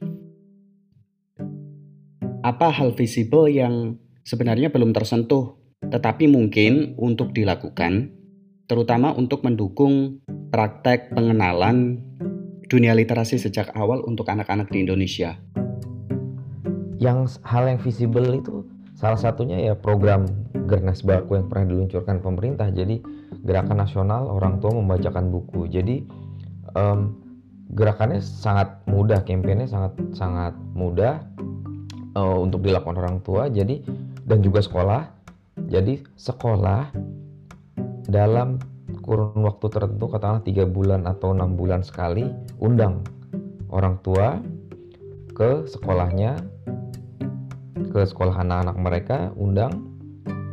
apa 2.41 2.73
hal 2.73 2.97
visible 2.97 3.45
yang 3.53 4.01
sebenarnya 4.25 4.73
belum 4.73 4.97
tersentuh 4.97 5.61
tetapi 5.77 6.25
mungkin 6.25 6.97
untuk 6.97 7.37
dilakukan, 7.37 8.09
terutama 8.65 9.13
untuk 9.13 9.45
mendukung 9.45 10.17
praktek 10.49 11.13
pengenalan 11.13 12.01
dunia 12.65 12.97
literasi 12.97 13.37
sejak 13.37 13.69
awal 13.77 14.01
untuk 14.01 14.25
anak-anak 14.25 14.73
di 14.73 14.89
Indonesia? 14.89 15.37
Yang 16.97 17.37
hal 17.45 17.69
yang 17.69 17.77
visible 17.77 18.41
itu 18.41 18.65
Salah 18.97 19.21
satunya 19.21 19.61
ya 19.61 19.73
program 19.77 20.25
Gernas 20.65 21.05
Baku 21.05 21.37
yang 21.37 21.45
pernah 21.45 21.69
diluncurkan 21.69 22.17
pemerintah. 22.17 22.73
Jadi 22.73 22.97
gerakan 23.45 23.85
nasional 23.85 24.25
orang 24.25 24.57
tua 24.57 24.73
membacakan 24.73 25.29
buku. 25.29 25.69
Jadi 25.69 26.01
um, 26.73 27.13
gerakannya 27.77 28.17
sangat 28.17 28.81
mudah, 28.89 29.21
kampanye 29.21 29.69
sangat 29.69 29.93
sangat 30.17 30.57
mudah 30.73 31.21
uh, 32.17 32.41
untuk 32.41 32.65
dilakukan 32.65 32.97
orang 32.97 33.17
tua. 33.21 33.45
Jadi 33.53 33.85
dan 34.25 34.41
juga 34.41 34.65
sekolah. 34.65 35.13
Jadi 35.69 36.01
sekolah 36.17 36.89
dalam 38.09 38.57
kurun 39.05 39.45
waktu 39.45 39.65
tertentu 39.69 40.09
katakanlah 40.09 40.41
tiga 40.41 40.65
bulan 40.65 41.05
atau 41.05 41.37
enam 41.37 41.53
bulan 41.53 41.85
sekali 41.85 42.25
undang 42.57 43.05
orang 43.69 43.99
tua 44.01 44.41
ke 45.37 45.69
sekolahnya 45.69 46.56
ke 47.89 48.03
sekolah 48.03 48.43
anak-anak 48.43 48.77
mereka, 48.77 49.17
undang, 49.35 49.97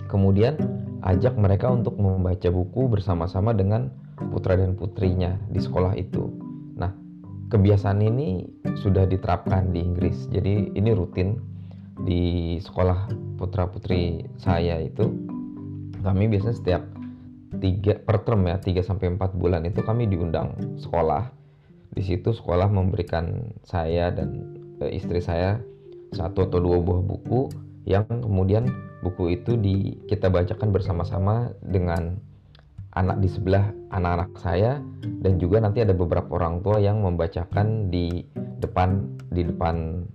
kemudian 0.09 0.57
ajak 1.05 1.37
mereka 1.37 1.69
untuk 1.69 1.99
membaca 2.01 2.49
buku 2.49 2.89
bersama-sama 2.89 3.53
dengan 3.53 3.93
putra 4.33 4.57
dan 4.57 4.79
putrinya 4.79 5.37
di 5.51 5.61
sekolah 5.61 5.93
itu. 5.99 6.31
Nah, 6.79 6.95
kebiasaan 7.53 8.01
ini 8.01 8.47
sudah 8.81 9.05
diterapkan 9.05 9.75
di 9.75 9.85
Inggris. 9.85 10.31
Jadi 10.33 10.73
ini 10.73 10.91
rutin 10.95 11.37
di 12.03 12.57
sekolah 12.59 13.11
putra 13.37 13.69
putri 13.69 14.25
saya 14.41 14.81
itu. 14.81 15.11
Kami 16.01 16.25
biasanya 16.29 16.57
setiap 16.57 16.83
tiga 17.59 17.97
per 18.03 18.27
term 18.27 18.45
ya 18.45 18.59
tiga 18.59 18.83
sampai 18.83 19.15
empat 19.15 19.37
bulan 19.39 19.65
itu 19.69 19.81
kami 19.85 20.09
diundang 20.09 20.79
sekolah. 20.81 21.31
Di 21.95 22.03
situ 22.03 22.35
sekolah 22.35 22.67
memberikan 22.67 23.55
saya 23.63 24.11
dan 24.11 24.43
eh, 24.83 24.91
istri 24.99 25.23
saya 25.23 25.63
satu 26.15 26.47
atau 26.47 26.63
dua 26.63 26.79
buah 26.79 27.03
buku 27.03 27.51
yang 27.85 28.07
kemudian 28.09 28.71
buku 29.05 29.37
itu 29.37 29.59
di 29.61 30.01
kita 30.09 30.33
bacakan 30.33 30.73
bersama-sama 30.73 31.53
dengan 31.61 32.17
anak 32.95 33.21
di 33.21 33.29
sebelah 33.29 33.75
anak-anak 33.91 34.31
saya 34.39 34.79
dan 35.21 35.37
juga 35.43 35.61
nanti 35.61 35.83
ada 35.83 35.93
beberapa 35.93 36.39
orang 36.39 36.63
tua 36.63 36.79
yang 36.79 37.03
membacakan 37.03 37.91
di 37.91 38.23
depan 38.63 39.05
di 39.35 39.43
depan 39.45 40.07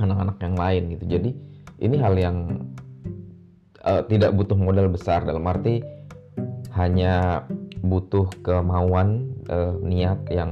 anak-anak 0.00 0.36
yang 0.40 0.56
lain 0.56 0.82
gitu. 0.96 1.04
Jadi 1.06 1.30
ini 1.78 1.96
hal 2.00 2.18
yang 2.18 2.36
uh, 3.84 4.02
tidak 4.08 4.34
butuh 4.34 4.58
modal 4.58 4.88
besar 4.90 5.22
dalam 5.22 5.44
arti 5.46 5.84
hanya 6.74 7.44
butuh 7.84 8.26
kemauan 8.42 9.30
uh, 9.46 9.76
niat 9.84 10.18
yang 10.32 10.50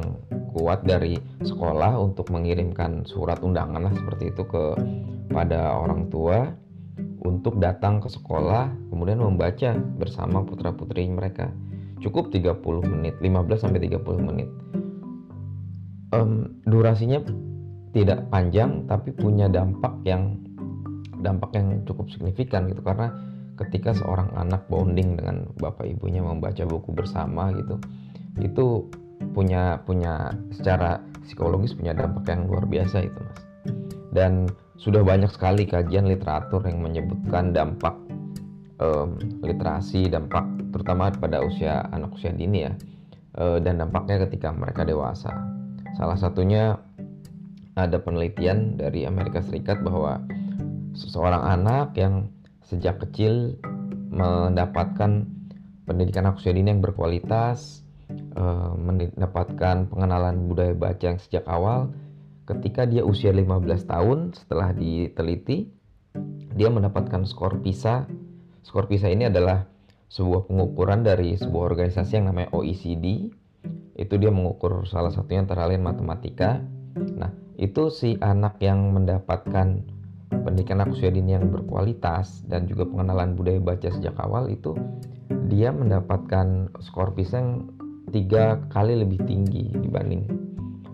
kuat 0.57 0.89
dari 0.89 1.21
sekolah 1.45 2.01
untuk 2.01 2.33
mengirimkan 2.33 3.05
surat 3.05 3.45
undangan 3.45 3.85
lah 3.85 3.93
seperti 3.93 4.33
itu 4.33 4.41
ke 4.49 4.73
pada 5.29 5.77
orang 5.77 6.09
tua 6.09 6.49
untuk 7.21 7.61
datang 7.61 8.01
ke 8.01 8.09
sekolah 8.09 8.73
kemudian 8.89 9.21
membaca 9.21 9.77
bersama 10.01 10.41
putra-putri 10.41 11.05
mereka. 11.13 11.53
Cukup 12.01 12.33
30 12.33 12.57
menit, 12.89 13.21
15 13.21 13.69
sampai 13.69 13.85
30 13.85 14.01
menit. 14.17 14.49
Um, 16.17 16.63
durasinya 16.65 17.21
tidak 17.93 18.25
panjang 18.33 18.89
tapi 18.89 19.13
punya 19.13 19.53
dampak 19.53 19.93
yang 20.09 20.41
dampak 21.21 21.53
yang 21.57 21.83
cukup 21.85 22.09
signifikan 22.13 22.69
gitu 22.71 22.81
karena 22.81 23.13
ketika 23.57 23.97
seorang 23.97 24.31
anak 24.37 24.69
bonding 24.69 25.17
dengan 25.17 25.49
bapak 25.57 25.89
ibunya 25.89 26.21
membaca 26.21 26.63
buku 26.69 26.93
bersama 26.93 27.51
gitu 27.57 27.81
itu 28.39 28.87
punya 29.33 29.81
punya 29.85 30.33
secara 30.53 31.01
psikologis 31.25 31.75
punya 31.77 31.93
dampak 31.93 32.25
yang 32.31 32.49
luar 32.49 32.65
biasa 32.65 33.05
itu 33.05 33.19
mas. 33.21 33.41
Dan 34.15 34.49
sudah 34.77 35.05
banyak 35.05 35.29
sekali 35.33 35.65
kajian 35.65 36.09
literatur 36.09 36.65
yang 36.65 36.81
menyebutkan 36.85 37.53
dampak 37.53 37.97
um, 38.81 39.17
literasi 39.41 40.09
dampak 40.09 40.45
terutama 40.73 41.09
pada 41.13 41.41
usia 41.41 41.89
anak 41.93 42.13
usia 42.17 42.33
dini 42.33 42.69
ya 42.69 42.73
uh, 43.41 43.59
dan 43.61 43.81
dampaknya 43.81 44.29
ketika 44.29 44.53
mereka 44.53 44.85
dewasa. 44.85 45.33
Salah 45.97 46.17
satunya 46.17 46.77
ada 47.77 48.01
penelitian 48.01 48.77
dari 48.81 49.05
Amerika 49.05 49.45
Serikat 49.45 49.85
bahwa 49.85 50.21
seseorang 50.97 51.45
anak 51.45 51.93
yang 51.97 52.33
sejak 52.65 53.01
kecil 53.05 53.57
mendapatkan 54.13 55.29
pendidikan 55.87 56.29
usia 56.33 56.57
dini 56.57 56.73
yang 56.73 56.83
berkualitas, 56.83 57.86
eh, 58.37 58.73
mendapatkan 58.77 59.89
pengenalan 59.89 60.47
budaya 60.47 60.77
baca 60.77 61.05
yang 61.17 61.21
sejak 61.21 61.49
awal, 61.49 61.91
ketika 62.45 62.85
dia 62.85 63.03
usia 63.03 63.33
15 63.33 63.89
tahun 63.89 64.19
setelah 64.37 64.77
diteliti, 64.77 65.73
dia 66.57 66.69
mendapatkan 66.69 67.25
skor 67.25 67.61
PISA. 67.65 68.07
Skor 68.63 68.87
PISA 68.87 69.13
ini 69.13 69.29
adalah 69.29 69.65
sebuah 70.07 70.47
pengukuran 70.47 71.03
dari 71.03 71.35
sebuah 71.35 71.75
organisasi 71.75 72.23
yang 72.23 72.31
namanya 72.33 72.55
OECD. 72.55 73.33
Itu 73.97 74.15
dia 74.21 74.31
mengukur 74.31 74.85
salah 74.85 75.11
satunya 75.11 75.43
antara 75.45 75.67
lain 75.67 75.83
matematika. 75.83 76.61
Nah, 76.97 77.33
itu 77.57 77.89
si 77.89 78.21
anak 78.21 78.61
yang 78.61 78.93
mendapatkan 78.93 79.97
pendidikan 80.31 80.85
anak 80.85 80.95
usia 80.95 81.11
dini 81.11 81.35
yang 81.35 81.49
berkualitas 81.49 82.45
dan 82.47 82.69
juga 82.69 82.87
pengenalan 82.87 83.35
budaya 83.35 83.59
baca 83.63 83.89
sejak 83.89 84.15
awal 84.21 84.51
itu 84.51 84.75
dia 85.47 85.71
mendapatkan 85.71 86.71
skor 86.83 87.15
pisang 87.15 87.71
tiga 88.15 88.63
kali 88.71 88.99
lebih 88.99 89.19
tinggi 89.27 89.71
dibanding 89.83 90.27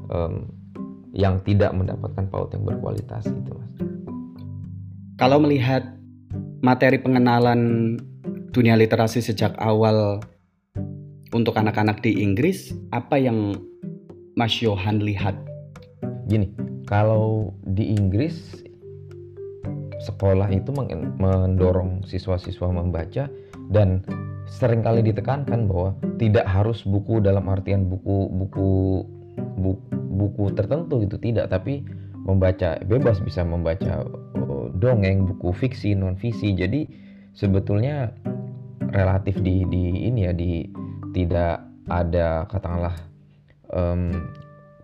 um, 0.09 0.48
yang 1.12 1.40
tidak 1.44 1.77
mendapatkan 1.77 2.25
PAUD 2.33 2.57
yang 2.57 2.64
berkualitas 2.64 3.29
itu 3.29 3.53
mas. 3.53 3.72
Kalau 5.20 5.38
melihat 5.38 5.85
materi 6.64 6.96
pengenalan 6.98 7.94
dunia 8.53 8.77
literasi 8.77 9.20
sejak 9.20 9.53
awal 9.61 10.25
untuk 11.33 11.57
anak-anak 11.57 12.05
di 12.05 12.20
Inggris, 12.20 12.77
apa 12.92 13.16
yang 13.16 13.57
Mas 14.37 14.53
Johan 14.61 15.01
lihat? 15.01 15.37
Gini, 16.29 16.53
kalau 16.85 17.53
di 17.64 17.92
Inggris 17.92 18.64
sekolah 20.05 20.51
itu 20.53 20.75
mendorong 21.20 22.05
siswa-siswa 22.05 22.68
membaca 22.72 23.31
dan 23.72 24.05
sering 24.53 24.85
kali 24.85 25.01
ditekankan 25.01 25.65
bahwa 25.65 25.97
tidak 26.21 26.45
harus 26.45 26.85
buku 26.85 27.25
dalam 27.25 27.49
artian 27.49 27.88
buku 27.88 28.29
buku 28.29 28.69
buku, 29.57 29.81
buku 30.12 30.45
tertentu 30.53 31.01
gitu 31.09 31.17
tidak. 31.17 31.49
Tapi 31.49 31.81
membaca 32.29 32.77
bebas 32.85 33.19
bisa 33.25 33.41
membaca 33.43 34.05
uh, 34.37 34.69
dongeng 34.77 35.25
buku 35.25 35.57
fiksi 35.57 35.97
non 35.97 36.15
fiksi 36.21 36.53
jadi 36.53 36.85
sebetulnya 37.33 38.12
relatif 38.93 39.41
di 39.41 39.65
di 39.73 40.05
ini 40.05 40.29
ya 40.29 40.33
di 40.37 40.69
tidak 41.17 41.65
ada 41.88 42.45
katakanlah 42.53 42.95
um, 43.73 44.29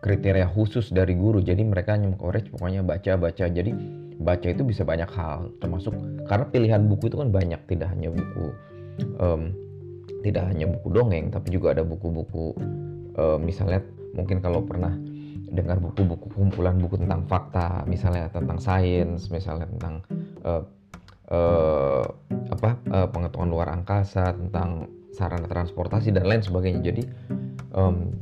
kriteria 0.01 0.49
khusus 0.49 0.89
dari 0.89 1.13
guru. 1.13 1.45
Jadi 1.45 1.61
mereka 1.61 1.93
hanya 1.93 2.09
mengoreksi 2.17 2.57
pokoknya 2.57 2.81
baca 2.81 3.21
baca. 3.21 3.45
Jadi 3.53 3.71
baca 4.19 4.49
itu 4.49 4.65
bisa 4.65 4.83
banyak 4.83 5.13
hal 5.13 5.53
termasuk 5.63 5.95
karena 6.27 6.47
pilihan 6.51 6.83
buku 6.89 7.07
itu 7.07 7.17
kan 7.21 7.31
banyak 7.31 7.61
tidak 7.71 7.93
hanya 7.95 8.11
buku 8.11 8.51
um, 9.19 9.53
tidak 10.23 10.51
hanya 10.51 10.67
buku 10.67 10.89
dongeng 10.91 11.31
tapi 11.31 11.55
juga 11.55 11.77
ada 11.77 11.83
buku-buku 11.87 12.55
um, 13.15 13.39
misalnya 13.43 13.83
mungkin 14.17 14.43
kalau 14.43 14.65
pernah 14.65 14.93
dengar 15.49 15.81
buku-buku 15.81 16.29
kumpulan 16.33 16.77
buku 16.77 17.01
tentang 17.01 17.25
fakta 17.25 17.87
misalnya 17.89 18.29
tentang 18.29 18.61
sains 18.61 19.33
misalnya 19.33 19.65
tentang 19.71 19.95
uh, 20.45 20.63
uh, 21.33 22.05
apa 22.53 22.71
uh, 22.93 23.09
pengetahuan 23.09 23.49
luar 23.53 23.69
angkasa 23.73 24.33
tentang 24.37 24.89
sarana 25.13 25.49
transportasi 25.49 26.13
dan 26.13 26.29
lain 26.29 26.43
sebagainya. 26.45 26.81
Jadi 26.93 27.03
um, 27.75 28.13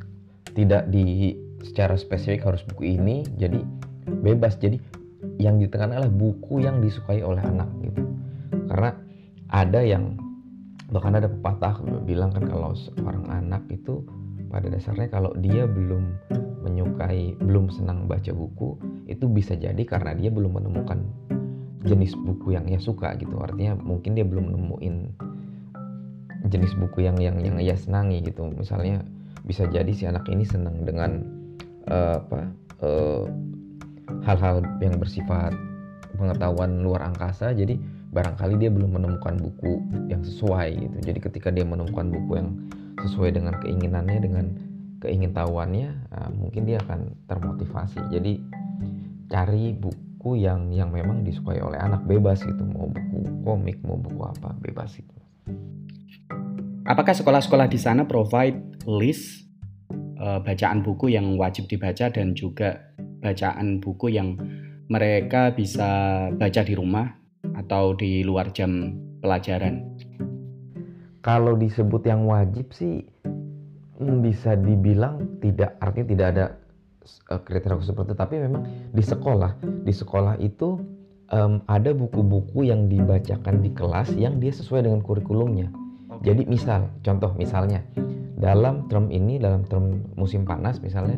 tidak 0.56 0.88
di 0.90 1.36
secara 1.60 1.98
spesifik 1.98 2.46
harus 2.46 2.62
buku 2.64 2.96
ini 2.98 3.26
jadi 3.36 3.60
bebas. 4.22 4.56
Jadi 4.56 4.80
yang 5.36 5.60
ditekan 5.60 5.92
adalah 5.92 6.10
buku 6.10 6.64
yang 6.64 6.80
disukai 6.80 7.20
oleh 7.20 7.42
anak 7.42 7.68
gitu. 7.84 8.02
Karena 8.72 8.90
ada 9.52 9.80
yang 9.84 10.16
bahkan 10.90 11.18
ada 11.18 11.26
pepatah 11.26 11.82
bilang 12.06 12.30
kan 12.30 12.46
kalau 12.46 12.74
seorang 12.74 13.26
anak 13.26 13.62
itu 13.70 14.06
pada 14.46 14.70
dasarnya 14.70 15.10
kalau 15.10 15.34
dia 15.42 15.66
belum 15.66 16.14
menyukai 16.62 17.34
belum 17.42 17.70
senang 17.70 18.06
baca 18.06 18.30
buku 18.30 18.78
itu 19.10 19.26
bisa 19.26 19.54
jadi 19.58 19.82
karena 19.82 20.14
dia 20.14 20.30
belum 20.30 20.58
menemukan 20.62 21.02
jenis 21.86 22.18
buku 22.18 22.58
yang 22.58 22.66
ia 22.66 22.82
suka 22.82 23.14
gitu. 23.14 23.38
Artinya 23.38 23.78
mungkin 23.78 24.18
dia 24.18 24.26
belum 24.26 24.50
nemuin 24.50 24.96
jenis 26.50 26.74
buku 26.78 27.06
yang 27.06 27.18
yang 27.22 27.38
yang 27.38 27.56
ia 27.62 27.78
senangi 27.78 28.22
gitu. 28.26 28.50
Misalnya 28.50 29.06
bisa 29.46 29.66
jadi 29.70 29.90
si 29.94 30.06
anak 30.10 30.26
ini 30.26 30.42
senang 30.42 30.82
dengan 30.82 31.22
uh, 31.86 32.18
apa 32.18 32.40
uh, 32.82 33.24
hal-hal 34.26 34.66
yang 34.82 34.98
bersifat 34.98 35.54
pengetahuan 36.18 36.82
luar 36.82 37.06
angkasa 37.06 37.54
jadi 37.54 37.78
barangkali 38.16 38.56
dia 38.56 38.72
belum 38.72 38.96
menemukan 38.96 39.36
buku 39.36 39.84
yang 40.08 40.24
sesuai 40.24 40.68
gitu. 40.72 40.96
Jadi 41.12 41.18
ketika 41.20 41.52
dia 41.52 41.68
menemukan 41.68 42.08
buku 42.08 42.32
yang 42.40 42.48
sesuai 43.04 43.36
dengan 43.36 43.60
keinginannya 43.60 44.18
dengan 44.24 44.46
keingintahuannya 45.04 45.88
nah, 46.08 46.28
mungkin 46.32 46.64
dia 46.64 46.80
akan 46.80 47.12
termotivasi. 47.28 48.00
Jadi 48.08 48.40
cari 49.28 49.76
buku 49.76 50.40
yang 50.40 50.72
yang 50.72 50.88
memang 50.88 51.20
disukai 51.20 51.60
oleh 51.60 51.76
anak 51.76 52.08
bebas 52.08 52.40
gitu. 52.40 52.64
Mau 52.64 52.88
buku 52.88 53.44
komik 53.44 53.78
mau 53.84 54.00
buku 54.00 54.24
apa 54.24 54.56
bebas 54.58 54.96
itu 54.96 55.16
apakah 56.86 57.12
sekolah-sekolah 57.12 57.66
di 57.66 57.78
sana 57.78 58.06
provide 58.06 58.58
list 58.86 59.44
uh, 60.22 60.38
bacaan 60.40 60.80
buku 60.80 61.12
yang 61.12 61.34
wajib 61.34 61.66
dibaca 61.66 62.08
dan 62.08 62.32
juga 62.32 62.94
bacaan 63.20 63.82
buku 63.82 64.14
yang 64.14 64.38
mereka 64.86 65.50
bisa 65.50 65.86
baca 66.30 66.62
di 66.62 66.74
rumah 66.78 67.10
atau 67.56 67.96
di 67.96 68.20
luar 68.22 68.52
jam 68.52 68.92
pelajaran? 69.24 69.82
Kalau 71.24 71.58
disebut 71.58 72.06
yang 72.06 72.28
wajib 72.28 72.70
sih 72.70 73.02
hmm, 73.98 74.22
bisa 74.22 74.54
dibilang 74.54 75.40
tidak 75.42 75.74
artinya 75.82 76.06
tidak 76.06 76.26
ada 76.36 76.44
uh, 77.32 77.40
kriteria 77.42 77.82
seperti 77.82 78.12
itu 78.12 78.16
tapi 78.16 78.34
memang 78.38 78.62
di 78.92 79.02
sekolah 79.02 79.52
di 79.82 79.92
sekolah 79.92 80.38
itu 80.38 80.78
um, 81.34 81.62
ada 81.66 81.90
buku-buku 81.90 82.68
yang 82.70 82.86
dibacakan 82.86 83.64
di 83.64 83.70
kelas 83.74 84.14
yang 84.14 84.38
dia 84.38 84.52
sesuai 84.54 84.86
dengan 84.86 85.02
kurikulumnya. 85.02 85.72
Jadi 86.22 86.48
misal 86.48 86.88
contoh 87.04 87.34
misalnya 87.36 87.82
dalam 88.36 88.84
term 88.92 89.08
ini 89.08 89.40
dalam 89.40 89.64
term 89.64 90.04
musim 90.14 90.44
panas 90.44 90.80
misalnya 90.84 91.16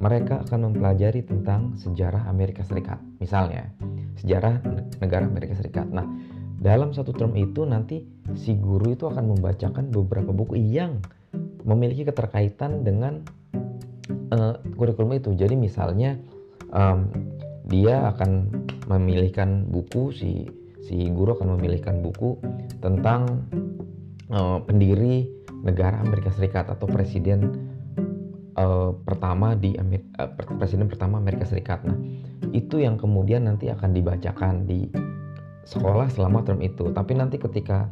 mereka 0.00 0.40
akan 0.48 0.72
mempelajari 0.72 1.20
tentang 1.20 1.76
sejarah 1.76 2.24
Amerika 2.26 2.64
Serikat, 2.64 2.96
misalnya 3.20 3.68
sejarah 4.16 4.64
negara 4.96 5.28
Amerika 5.28 5.52
Serikat. 5.52 5.92
Nah, 5.92 6.08
dalam 6.56 6.96
satu 6.96 7.12
term 7.12 7.36
itu 7.36 7.68
nanti 7.68 8.08
si 8.32 8.56
guru 8.56 8.96
itu 8.96 9.04
akan 9.04 9.36
membacakan 9.36 9.92
beberapa 9.92 10.32
buku 10.32 10.56
yang 10.56 11.04
memiliki 11.68 12.08
keterkaitan 12.08 12.80
dengan 12.80 13.20
uh, 14.32 14.56
kurikulum 14.76 15.20
itu. 15.20 15.36
Jadi 15.36 15.52
misalnya 15.56 16.16
um, 16.72 17.12
dia 17.68 18.08
akan 18.16 18.48
memilihkan 18.88 19.68
buku 19.68 20.16
si 20.16 20.48
si 20.80 21.12
guru 21.12 21.36
akan 21.36 21.60
memilihkan 21.60 22.00
buku 22.00 22.40
tentang 22.80 23.44
uh, 24.32 24.58
pendiri 24.64 25.28
negara 25.60 26.00
Amerika 26.00 26.32
Serikat 26.32 26.72
atau 26.72 26.88
presiden 26.88 27.68
uh, 28.56 28.96
pertama 29.04 29.54
di 29.54 29.76
Amer 29.76 30.02
uh, 30.18 30.30
presiden 30.58 30.88
pertama 30.88 31.18
Amerika 31.20 31.44
Serikat. 31.46 31.84
Nah, 31.86 31.98
itu 32.50 32.82
yang 32.82 32.98
kemudian 32.98 33.46
nanti 33.46 33.70
akan 33.70 33.94
dibacakan 33.94 34.66
di 34.66 34.90
sekolah 35.68 36.10
selama 36.10 36.42
term 36.42 36.64
itu. 36.64 36.90
Tapi 36.90 37.12
nanti 37.14 37.38
ketika 37.38 37.86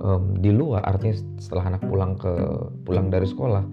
um, 0.00 0.36
di 0.40 0.50
luar 0.52 0.84
artinya 0.84 1.16
setelah 1.38 1.76
anak 1.76 1.82
pulang 1.86 2.18
ke 2.18 2.32
pulang 2.84 3.08
dari 3.08 3.28
sekolah 3.28 3.64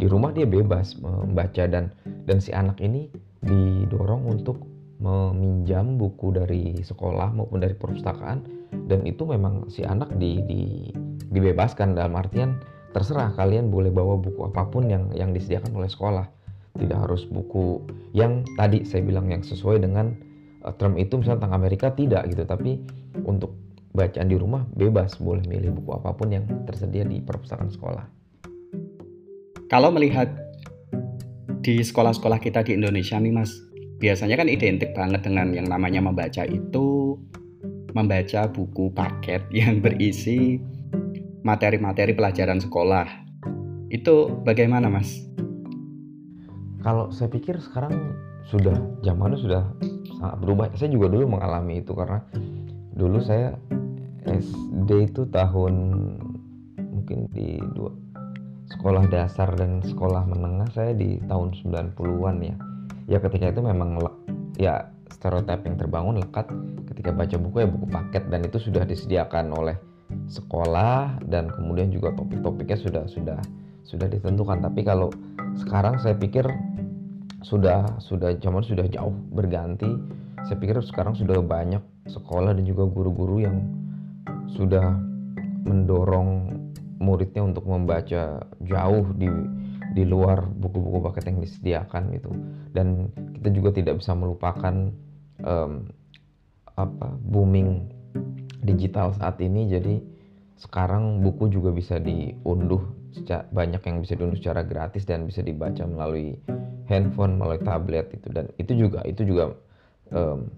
di 0.00 0.06
rumah 0.06 0.30
dia 0.32 0.46
bebas 0.46 0.96
membaca 1.02 1.66
dan 1.66 1.92
dan 2.24 2.38
si 2.38 2.54
anak 2.54 2.78
ini 2.80 3.10
didorong 3.44 4.28
untuk 4.28 4.64
meminjam 5.00 5.96
buku 5.96 6.36
dari 6.36 6.76
sekolah 6.84 7.32
maupun 7.32 7.64
dari 7.64 7.72
perpustakaan 7.72 8.44
dan 8.84 9.00
itu 9.08 9.24
memang 9.24 9.66
si 9.72 9.80
anak 9.80 10.12
di, 10.20 10.44
di 10.44 10.62
dibebaskan 11.32 11.96
dalam 11.96 12.16
artian 12.20 12.60
terserah 12.90 13.34
kalian 13.38 13.70
boleh 13.70 13.90
bawa 13.94 14.18
buku 14.18 14.46
apa 14.46 14.66
pun 14.66 14.90
yang 14.90 15.10
yang 15.14 15.30
disediakan 15.30 15.74
oleh 15.74 15.90
sekolah. 15.90 16.26
Tidak 16.70 16.98
harus 16.98 17.26
buku 17.26 17.82
yang 18.14 18.46
tadi 18.54 18.86
saya 18.86 19.02
bilang 19.02 19.26
yang 19.26 19.42
sesuai 19.42 19.82
dengan 19.82 20.14
uh, 20.62 20.74
term 20.74 20.94
itu 20.98 21.18
misalnya 21.18 21.46
tentang 21.46 21.54
Amerika 21.58 21.90
tidak 21.90 22.30
gitu. 22.30 22.46
Tapi 22.46 22.78
untuk 23.26 23.58
bacaan 23.94 24.28
di 24.30 24.36
rumah 24.38 24.62
bebas. 24.74 25.18
Boleh 25.18 25.42
milih 25.46 25.74
buku 25.82 25.90
apa 25.94 26.14
pun 26.14 26.30
yang 26.30 26.46
tersedia 26.66 27.02
di 27.02 27.18
perpustakaan 27.18 27.70
sekolah. 27.70 28.06
Kalau 29.70 29.94
melihat 29.94 30.30
di 31.62 31.78
sekolah-sekolah 31.84 32.40
kita 32.40 32.64
di 32.64 32.74
Indonesia 32.74 33.20
nih 33.20 33.34
mas 33.36 33.52
biasanya 34.00 34.40
kan 34.40 34.48
identik 34.48 34.96
banget 34.96 35.28
dengan 35.28 35.52
yang 35.52 35.68
namanya 35.68 36.00
membaca 36.00 36.48
itu 36.48 37.20
membaca 37.92 38.48
buku 38.48 38.88
paket 38.96 39.44
yang 39.52 39.84
berisi 39.84 40.58
materi-materi 41.42 42.12
pelajaran 42.12 42.60
sekolah. 42.60 43.06
Itu 43.90 44.40
bagaimana, 44.44 44.86
Mas? 44.86 45.24
Kalau 46.80 47.12
saya 47.12 47.28
pikir 47.28 47.60
sekarang 47.60 48.16
sudah 48.48 48.76
zamannya 49.04 49.38
sudah 49.38 49.62
sangat 50.16 50.36
berubah. 50.40 50.64
Saya 50.76 50.90
juga 50.92 51.12
dulu 51.12 51.36
mengalami 51.36 51.84
itu 51.84 51.92
karena 51.92 52.24
dulu 52.96 53.20
saya 53.20 53.56
SD 54.24 55.12
itu 55.12 55.28
tahun 55.28 55.74
mungkin 56.76 57.28
di 57.32 57.60
dua 57.76 57.92
sekolah 58.70 59.10
dasar 59.10 59.50
dan 59.58 59.82
sekolah 59.82 60.30
menengah 60.30 60.70
saya 60.70 60.94
di 60.94 61.18
tahun 61.26 61.52
90-an 61.58 62.36
ya. 62.40 62.56
Ya 63.10 63.18
ketika 63.18 63.50
itu 63.50 63.60
memang 63.60 63.98
ya 64.56 64.88
stereotip 65.10 65.66
yang 65.66 65.76
terbangun 65.76 66.22
lekat 66.22 66.46
ketika 66.94 67.10
baca 67.10 67.36
buku 67.36 67.56
ya 67.60 67.68
buku 67.68 67.86
paket 67.90 68.24
dan 68.30 68.40
itu 68.46 68.62
sudah 68.62 68.86
disediakan 68.86 69.50
oleh 69.50 69.76
sekolah 70.30 71.18
dan 71.26 71.50
kemudian 71.50 71.90
juga 71.90 72.14
topik-topiknya 72.14 72.78
sudah 72.78 73.04
sudah 73.10 73.40
sudah 73.84 74.06
ditentukan. 74.06 74.62
Tapi 74.62 74.80
kalau 74.86 75.10
sekarang 75.58 75.98
saya 75.98 76.14
pikir 76.14 76.46
sudah 77.42 77.98
sudah 77.98 78.36
zaman 78.38 78.62
sudah 78.62 78.86
jauh 78.86 79.14
berganti. 79.34 79.88
Saya 80.48 80.56
pikir 80.56 80.80
sekarang 80.80 81.12
sudah 81.12 81.36
banyak 81.44 81.82
sekolah 82.08 82.56
dan 82.56 82.64
juga 82.64 82.88
guru-guru 82.88 83.44
yang 83.44 83.60
sudah 84.56 84.96
mendorong 85.68 86.56
muridnya 87.00 87.44
untuk 87.44 87.68
membaca 87.68 88.40
jauh 88.64 89.04
di 89.16 89.28
di 89.90 90.06
luar 90.06 90.46
buku-buku 90.46 91.02
paket 91.04 91.24
yang 91.28 91.38
disediakan 91.44 92.02
gitu. 92.16 92.30
Dan 92.72 93.10
kita 93.36 93.48
juga 93.52 93.70
tidak 93.76 94.00
bisa 94.00 94.16
melupakan 94.16 94.94
um, 95.44 95.90
apa 96.78 97.12
booming 97.20 97.99
digital 98.60 99.12
saat 99.16 99.40
ini 99.40 99.68
jadi 99.68 100.00
sekarang 100.60 101.24
buku 101.24 101.48
juga 101.48 101.72
bisa 101.72 101.96
diunduh 101.96 102.84
banyak 103.50 103.82
yang 103.82 103.96
bisa 104.04 104.14
diunduh 104.14 104.38
secara 104.38 104.62
gratis 104.62 105.02
dan 105.08 105.26
bisa 105.26 105.42
dibaca 105.42 105.82
melalui 105.88 106.36
handphone 106.86 107.38
melalui 107.38 107.62
tablet 107.62 108.06
itu. 108.12 108.28
Dan 108.30 108.50
itu 108.60 108.72
juga 108.76 109.00
itu 109.08 109.22
juga 109.24 109.56
um, 110.12 110.50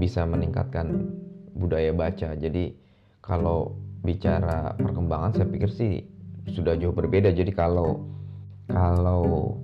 bisa 0.00 0.24
meningkatkan 0.24 1.08
budaya 1.56 1.92
baca. 1.92 2.34
Jadi 2.36 2.74
kalau 3.24 3.76
bicara 4.04 4.76
perkembangan 4.76 5.36
saya 5.36 5.46
pikir 5.46 5.70
sih 5.70 5.92
sudah 6.50 6.74
jauh 6.76 6.92
berbeda. 6.92 7.30
Jadi 7.32 7.54
kalau 7.54 8.02
kalau 8.72 9.54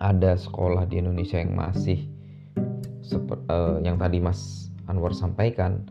ada 0.00 0.34
sekolah 0.34 0.88
di 0.88 0.98
Indonesia 0.98 1.38
yang 1.38 1.54
masih 1.54 2.08
seperti 3.04 3.44
uh, 3.52 3.78
yang 3.84 4.00
tadi 4.00 4.18
Mas 4.18 4.72
Anwar 4.88 5.12
sampaikan 5.12 5.84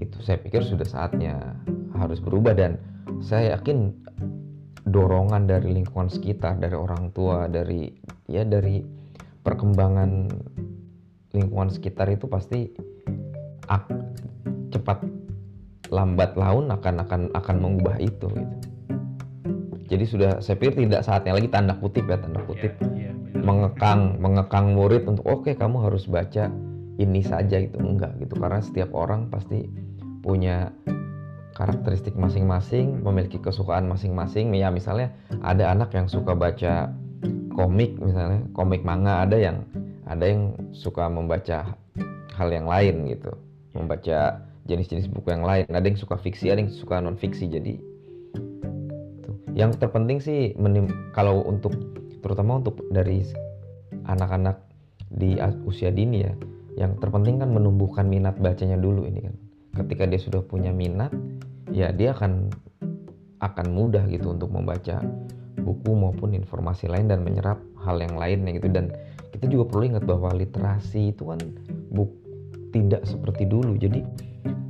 itu 0.00 0.18
saya 0.20 0.40
pikir 0.40 0.64
sudah 0.64 0.84
saatnya 0.84 1.56
harus 1.96 2.20
berubah 2.20 2.52
dan 2.52 2.76
saya 3.24 3.56
yakin 3.56 3.96
dorongan 4.86 5.50
dari 5.50 5.82
lingkungan 5.82 6.06
sekitar 6.06 6.60
dari 6.62 6.76
orang 6.76 7.10
tua 7.10 7.50
dari 7.50 7.90
ya 8.30 8.46
dari 8.46 8.84
perkembangan 9.42 10.30
lingkungan 11.34 11.68
sekitar 11.68 12.08
itu 12.10 12.30
pasti 12.30 12.70
ak, 13.66 13.90
cepat 14.72 15.02
lambat 15.90 16.34
laun 16.34 16.70
akan 16.70 16.94
akan 17.06 17.20
akan 17.34 17.56
mengubah 17.58 17.96
itu 18.02 18.26
gitu. 18.30 18.30
Jadi 19.86 20.04
sudah 20.06 20.30
saya 20.42 20.58
pikir 20.58 20.82
tidak 20.86 21.06
saatnya 21.06 21.38
lagi 21.38 21.46
tanda 21.46 21.78
kutip 21.78 22.10
ya 22.10 22.18
tanda 22.18 22.42
kutip. 22.42 22.74
Yeah, 22.82 23.14
yeah, 23.14 23.42
mengekang 23.46 24.18
mengekang 24.18 24.74
murid 24.74 25.06
untuk 25.06 25.22
oke 25.22 25.46
okay, 25.46 25.54
kamu 25.54 25.86
harus 25.86 26.10
baca 26.10 26.50
ini 26.98 27.22
saja 27.22 27.62
itu 27.62 27.78
enggak 27.78 28.18
gitu. 28.18 28.34
Karena 28.34 28.58
setiap 28.58 28.90
orang 28.98 29.30
pasti 29.30 29.70
punya 30.26 30.74
karakteristik 31.54 32.18
masing-masing 32.18 32.98
memiliki 33.06 33.38
kesukaan 33.38 33.86
masing-masing. 33.86 34.50
Ya 34.58 34.74
misalnya 34.74 35.14
ada 35.46 35.70
anak 35.70 35.94
yang 35.94 36.10
suka 36.10 36.34
baca 36.34 36.90
komik 37.54 37.96
misalnya 38.02 38.42
komik 38.52 38.82
manga 38.82 39.22
ada 39.22 39.38
yang 39.38 39.62
ada 40.04 40.26
yang 40.26 40.52
suka 40.74 41.06
membaca 41.06 41.78
hal 42.36 42.48
yang 42.52 42.66
lain 42.66 43.08
gitu 43.08 43.32
membaca 43.72 44.42
jenis-jenis 44.66 45.06
buku 45.08 45.30
yang 45.30 45.46
lain. 45.46 45.64
Ada 45.70 45.86
yang 45.86 45.96
suka 45.96 46.18
fiksi 46.18 46.50
ada 46.50 46.58
yang 46.58 46.74
suka 46.74 46.98
non 46.98 47.14
fiksi 47.14 47.46
jadi 47.46 47.78
yang 49.56 49.72
terpenting 49.72 50.20
sih 50.20 50.52
menim 50.60 50.92
kalau 51.16 51.40
untuk 51.48 51.72
terutama 52.20 52.60
untuk 52.60 52.76
dari 52.92 53.24
anak-anak 54.04 54.60
di 55.08 55.40
usia 55.64 55.88
dini 55.88 56.28
ya 56.28 56.34
yang 56.76 57.00
terpenting 57.00 57.40
kan 57.40 57.48
menumbuhkan 57.48 58.04
minat 58.04 58.36
bacanya 58.36 58.76
dulu 58.76 59.08
ini 59.08 59.24
kan 59.24 59.34
ketika 59.84 60.08
dia 60.08 60.20
sudah 60.20 60.40
punya 60.40 60.72
minat 60.72 61.12
ya 61.70 61.92
dia 61.92 62.16
akan 62.16 62.48
akan 63.44 63.66
mudah 63.68 64.08
gitu 64.08 64.32
untuk 64.32 64.48
membaca 64.48 65.04
buku 65.60 65.92
maupun 65.92 66.32
informasi 66.32 66.86
lain 66.86 67.10
dan 67.10 67.26
menyerap 67.26 67.58
hal 67.82 67.98
yang 67.98 68.14
lainnya 68.16 68.56
gitu. 68.56 68.70
Dan 68.70 68.94
kita 69.34 69.50
juga 69.50 69.68
perlu 69.68 69.92
ingat 69.92 70.04
bahwa 70.06 70.32
literasi 70.32 71.12
itu 71.12 71.28
kan 71.28 71.40
buk, 71.92 72.08
tidak 72.70 73.04
seperti 73.04 73.44
dulu. 73.44 73.76
Jadi 73.76 74.00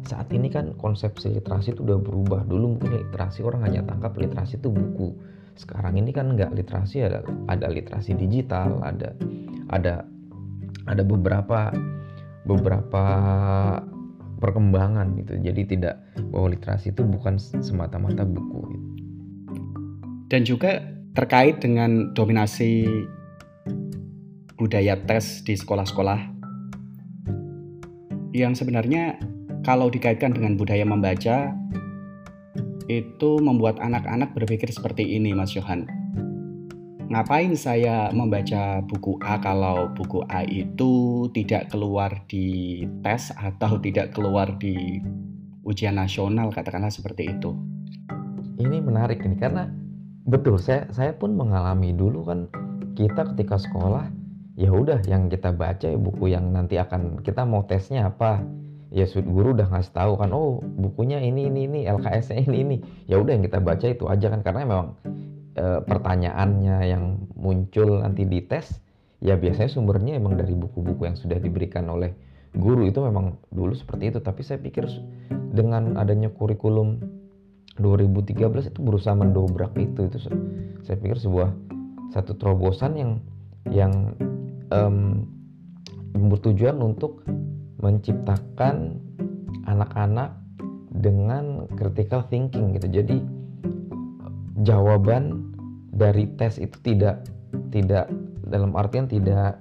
saat 0.07 0.31
ini 0.33 0.49
kan 0.49 0.75
konsepsi 0.79 1.37
literasi 1.37 1.77
itu 1.77 1.85
udah 1.85 1.99
berubah. 2.01 2.41
Dulu 2.49 2.79
mungkin 2.79 2.91
literasi 3.07 3.45
orang 3.45 3.67
hanya 3.67 3.87
tangkap 3.87 4.17
literasi 4.17 4.59
itu 4.59 4.73
buku. 4.73 5.15
Sekarang 5.55 5.95
ini 5.99 6.11
kan 6.11 6.35
nggak. 6.35 6.57
Literasi 6.57 7.07
ada 7.07 7.23
ada 7.51 7.67
literasi 7.71 8.17
digital 8.17 8.83
ada 8.83 9.13
ada 9.71 10.07
ada 10.87 11.03
beberapa 11.03 11.75
beberapa 12.47 13.05
perkembangan 14.37 15.17
gitu. 15.21 15.41
Jadi 15.41 15.63
tidak 15.77 16.01
bahwa 16.33 16.53
literasi 16.53 16.93
itu 16.93 17.03
bukan 17.03 17.41
semata-mata 17.41 18.23
buku. 18.25 18.61
Gitu. 18.73 18.89
Dan 20.27 20.41
juga 20.43 20.83
terkait 21.17 21.63
dengan 21.63 22.13
dominasi 22.13 22.85
budaya 24.57 24.97
tes 25.05 25.45
di 25.45 25.57
sekolah-sekolah 25.57 26.21
yang 28.37 28.53
sebenarnya 28.53 29.17
kalau 29.65 29.89
dikaitkan 29.89 30.37
dengan 30.37 30.61
budaya 30.61 30.85
membaca 30.85 31.57
itu 32.87 33.31
membuat 33.41 33.81
anak-anak 33.81 34.33
berpikir 34.37 34.69
seperti 34.71 35.17
ini 35.17 35.33
Mas 35.33 35.57
Johan 35.57 35.89
ngapain 37.17 37.57
saya 37.57 38.13
membaca 38.13 38.85
buku 38.85 39.17
A 39.25 39.41
kalau 39.41 39.89
buku 39.97 40.21
A 40.29 40.45
itu 40.45 41.25
tidak 41.33 41.73
keluar 41.73 42.13
di 42.29 42.85
tes 43.01 43.33
atau 43.33 43.81
tidak 43.89 44.13
keluar 44.13 44.53
di 44.61 45.01
ujian 45.65 45.97
nasional 45.97 46.53
katakanlah 46.53 46.93
seperti 46.93 47.33
itu. 47.33 47.57
Ini 48.61 48.85
menarik 48.85 49.25
ini 49.25 49.33
karena 49.41 49.65
betul 50.29 50.61
saya 50.61 50.93
saya 50.93 51.17
pun 51.17 51.33
mengalami 51.33 51.97
dulu 51.97 52.21
kan 52.29 52.53
kita 52.93 53.33
ketika 53.33 53.65
sekolah 53.65 54.13
ya 54.61 54.69
udah 54.69 55.01
yang 55.09 55.33
kita 55.33 55.57
baca 55.57 55.89
ya 55.89 55.97
buku 55.97 56.37
yang 56.37 56.53
nanti 56.53 56.77
akan 56.77 57.25
kita 57.25 57.49
mau 57.49 57.65
tesnya 57.65 58.13
apa 58.13 58.45
ya 58.93 59.09
guru 59.25 59.57
udah 59.57 59.73
ngasih 59.73 59.93
tahu 59.97 60.21
kan 60.21 60.37
oh 60.37 60.61
bukunya 60.61 61.17
ini 61.25 61.49
ini 61.49 61.65
ini 61.65 61.81
LKS-nya 61.89 62.45
ini 62.45 62.59
ini 62.61 62.77
ya 63.09 63.17
udah 63.17 63.41
yang 63.41 63.45
kita 63.49 63.57
baca 63.65 63.87
itu 63.89 64.05
aja 64.05 64.29
kan 64.29 64.45
karena 64.45 64.69
memang 64.69 65.16
e, 65.57 65.65
pertanyaannya 65.83 66.77
yang 66.87 67.27
muncul 67.35 68.05
nanti 68.05 68.29
di 68.29 68.45
tes 68.45 68.79
ya 69.25 69.35
biasanya 69.41 69.73
sumbernya 69.73 70.21
emang 70.21 70.37
dari 70.37 70.53
buku-buku 70.53 71.09
yang 71.09 71.17
sudah 71.17 71.41
diberikan 71.41 71.89
oleh 71.89 72.13
guru 72.57 72.85
itu 72.85 73.01
memang 73.01 73.41
dulu 73.49 73.73
seperti 73.73 74.13
itu 74.13 74.19
tapi 74.21 74.45
saya 74.45 74.61
pikir 74.61 74.85
dengan 75.53 75.97
adanya 75.97 76.29
kurikulum 76.29 77.01
2013 77.77 78.73
itu 78.73 78.81
berusaha 78.81 79.13
mendobrak 79.13 79.77
itu 79.77 80.09
itu 80.09 80.17
saya 80.85 80.97
pikir 80.97 81.21
sebuah 81.21 81.53
satu 82.13 82.37
terobosan 82.37 82.97
yang 82.97 83.13
yang 83.69 83.93
um, 84.73 85.27
bertujuan 86.17 86.81
untuk 86.81 87.21
menciptakan 87.81 88.97
anak-anak 89.69 90.33
dengan 90.97 91.69
critical 91.77 92.25
thinking 92.33 92.73
gitu. 92.79 92.89
Jadi 92.89 93.17
jawaban 94.65 95.46
dari 95.97 96.29
tes 96.37 96.61
itu 96.61 96.77
tidak 96.85 97.25
tidak 97.73 98.13
dalam 98.45 98.77
artian 98.77 99.09
tidak 99.09 99.59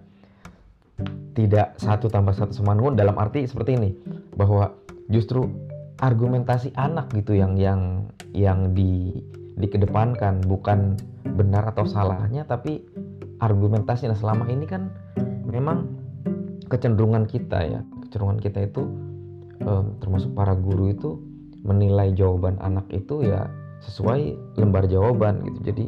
tidak 1.35 1.75
satu 1.79 2.07
tambah 2.07 2.31
satu 2.31 2.51
sama 2.55 2.75
dalam 2.95 3.15
arti 3.19 3.47
seperti 3.47 3.75
ini 3.75 3.91
bahwa 4.35 4.71
justru 5.11 5.47
argumentasi 6.03 6.75
anak 6.75 7.11
gitu 7.15 7.35
yang 7.35 7.55
yang 7.55 8.07
yang 8.35 8.75
di 8.75 9.15
dikedepankan 9.55 10.43
bukan 10.43 10.99
benar 11.39 11.71
atau 11.71 11.87
salahnya 11.87 12.43
tapi 12.43 12.83
argumentasi 13.39 14.07
nah 14.07 14.15
selama 14.15 14.47
ini 14.51 14.67
kan 14.67 14.91
memang 15.47 15.87
kecenderungan 16.67 17.29
kita 17.29 17.59
ya. 17.63 17.81
Kecenderungan 18.07 18.39
kita 18.41 18.59
itu 18.67 18.83
um, 19.63 19.95
termasuk 20.01 20.33
para 20.33 20.53
guru 20.57 20.91
itu 20.91 21.09
menilai 21.65 22.13
jawaban 22.13 22.59
anak 22.61 22.85
itu 22.93 23.25
ya 23.25 23.49
sesuai 23.85 24.35
lembar 24.59 24.85
jawaban 24.89 25.41
gitu. 25.45 25.59
Jadi 25.71 25.85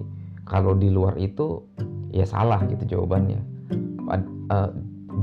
kalau 0.47 0.73
di 0.73 0.87
luar 0.87 1.19
itu 1.19 1.61
ya 2.15 2.23
salah 2.23 2.63
gitu 2.65 2.97
jawabannya. 2.97 3.39
Uh, 4.47 4.71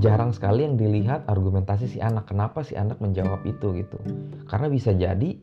jarang 0.05 0.35
sekali 0.37 0.67
yang 0.67 0.77
dilihat 0.77 1.25
argumentasi 1.31 1.87
si 1.87 1.99
anak 2.03 2.29
kenapa 2.29 2.61
si 2.61 2.77
anak 2.77 3.01
menjawab 3.01 3.41
itu 3.49 3.73
gitu. 3.81 3.99
Karena 4.47 4.69
bisa 4.69 4.93
jadi 4.93 5.39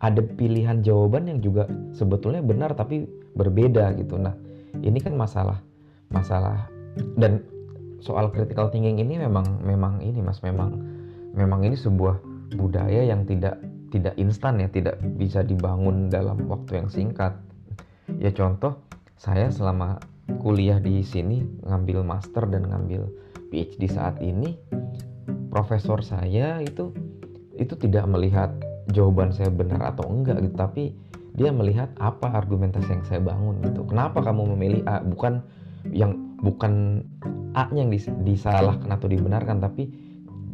ada 0.00 0.20
pilihan 0.20 0.84
jawaban 0.84 1.26
yang 1.26 1.40
juga 1.40 1.64
sebetulnya 1.96 2.44
benar 2.44 2.76
tapi 2.76 3.08
berbeda 3.34 3.96
gitu. 3.96 4.20
Nah 4.20 4.36
ini 4.84 5.00
kan 5.00 5.16
masalah 5.16 5.58
masalah 6.12 6.68
dan 7.16 7.42
soal 8.04 8.30
critical 8.30 8.68
thinking 8.68 9.00
ini 9.00 9.18
memang 9.18 9.64
memang 9.64 9.98
ini 10.04 10.20
mas 10.20 10.38
memang 10.44 10.76
memang 11.32 11.64
ini 11.64 11.74
sebuah 11.74 12.20
budaya 12.54 13.02
yang 13.08 13.24
tidak 13.24 13.58
tidak 13.90 14.14
instan 14.20 14.60
ya 14.60 14.68
tidak 14.68 15.00
bisa 15.16 15.40
dibangun 15.40 16.12
dalam 16.12 16.44
waktu 16.46 16.84
yang 16.84 16.88
singkat. 16.92 17.32
Ya 18.22 18.30
contoh 18.30 18.76
saya 19.16 19.48
selama 19.48 19.96
kuliah 20.44 20.76
di 20.76 21.00
sini 21.00 21.42
ngambil 21.64 22.04
master 22.04 22.44
dan 22.46 22.68
ngambil 22.68 23.08
PhD 23.48 23.88
saat 23.88 24.20
ini 24.20 24.58
profesor 25.48 26.04
saya 26.04 26.60
itu 26.60 26.92
itu 27.56 27.72
tidak 27.80 28.04
melihat 28.10 28.52
jawaban 28.92 29.32
saya 29.32 29.48
benar 29.48 29.82
atau 29.96 30.06
enggak 30.06 30.44
gitu. 30.44 30.56
Tapi 30.56 30.82
dia 31.36 31.52
melihat 31.52 31.92
apa 32.00 32.32
argumentasi 32.32 32.92
yang 32.92 33.04
saya 33.08 33.20
bangun 33.20 33.60
gitu. 33.64 33.84
Kenapa 33.88 34.20
kamu 34.20 34.56
memilih 34.56 34.82
A? 34.88 35.00
Bukan 35.00 35.40
yang 35.92 36.36
bukan 36.44 37.04
A-nya 37.56 37.88
yang 37.88 37.92
disalahkan 38.24 38.92
atau 38.92 39.08
dibenarkan 39.08 39.64
tapi 39.64 39.88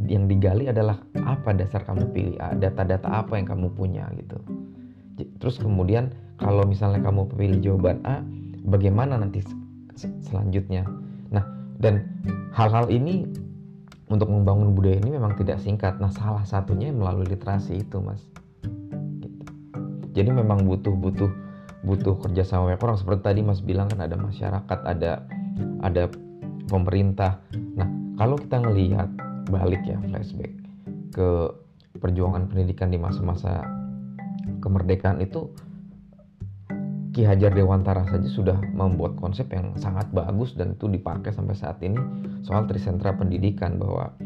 yang 0.07 0.27
digali 0.27 0.71
adalah 0.71 1.03
apa 1.27 1.51
dasar 1.55 1.83
kamu 1.83 2.15
pilih 2.15 2.37
A? 2.39 2.55
Data-data 2.55 3.11
apa 3.11 3.39
yang 3.39 3.47
kamu 3.51 3.75
punya 3.75 4.07
gitu? 4.15 4.39
Terus 5.43 5.59
kemudian 5.59 6.15
kalau 6.39 6.67
misalnya 6.67 7.03
kamu 7.03 7.31
pilih 7.35 7.59
jawaban 7.63 8.03
A 8.07 8.23
bagaimana 8.67 9.19
nanti 9.19 9.43
selanjutnya 10.27 10.87
nah 11.31 11.45
dan 11.79 12.07
hal-hal 12.55 12.89
ini 12.89 13.27
untuk 14.13 14.29
membangun 14.29 14.77
budaya 14.77 15.01
ini 15.01 15.17
memang 15.17 15.33
tidak 15.41 15.57
singkat. 15.65 15.97
Nah, 15.97 16.13
salah 16.13 16.45
satunya 16.45 16.93
melalui 16.93 17.25
literasi 17.25 17.81
itu, 17.81 17.97
Mas. 18.05 18.21
Gitu. 19.25 19.45
Jadi 20.13 20.29
memang 20.29 20.69
butuh 20.69 20.93
butuh 20.93 21.33
butuh 21.83 22.15
kerjasama 22.21 22.71
banyak 22.71 22.85
orang 22.85 22.99
seperti 23.01 23.21
tadi 23.27 23.41
Mas 23.43 23.65
bilang 23.65 23.89
kan 23.89 24.05
ada 24.05 24.15
masyarakat, 24.15 24.79
ada 24.85 25.25
ada 25.81 26.13
pemerintah. 26.69 27.41
Nah, 27.75 27.89
kalau 28.21 28.37
kita 28.37 28.61
ngelihat 28.61 29.09
balik 29.49 29.83
ya 29.89 29.99
flashback 30.07 30.53
ke 31.11 31.29
perjuangan 31.99 32.47
pendidikan 32.47 32.93
di 32.93 33.01
masa-masa 33.01 33.65
kemerdekaan 34.63 35.19
itu 35.25 35.51
Ki 37.13 37.29
Hajar 37.29 37.53
Dewantara 37.53 38.09
saja 38.09 38.25
sudah 38.25 38.57
membuat 38.73 39.21
konsep 39.21 39.45
yang 39.53 39.77
sangat 39.77 40.09
bagus 40.17 40.57
dan 40.57 40.73
itu 40.73 40.89
dipakai 40.89 41.29
sampai 41.29 41.53
saat 41.53 41.77
ini 41.85 42.01
soal 42.41 42.65
trisentra 42.65 43.13
pendidikan 43.13 43.77
bahwa 43.77 44.17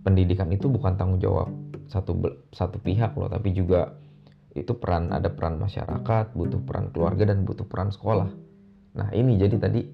pendidikan 0.00 0.48
itu 0.48 0.64
bukan 0.72 0.96
tanggung 0.96 1.20
jawab 1.20 1.52
satu 1.92 2.16
satu 2.56 2.80
pihak 2.80 3.12
loh 3.20 3.28
tapi 3.28 3.52
juga 3.52 4.00
itu 4.56 4.72
peran 4.72 5.12
ada 5.12 5.28
peran 5.28 5.60
masyarakat 5.60 6.32
butuh 6.32 6.64
peran 6.64 6.88
keluarga 6.88 7.28
dan 7.28 7.44
butuh 7.44 7.68
peran 7.68 7.92
sekolah. 7.92 8.32
Nah 8.96 9.12
ini 9.12 9.36
jadi 9.36 9.60
tadi 9.60 9.84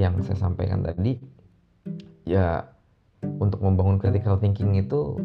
yang 0.00 0.24
saya 0.24 0.48
sampaikan 0.48 0.80
tadi 0.80 1.20
ya 2.24 2.64
untuk 3.36 3.60
membangun 3.60 4.00
critical 4.00 4.40
thinking 4.40 4.80
itu 4.80 5.20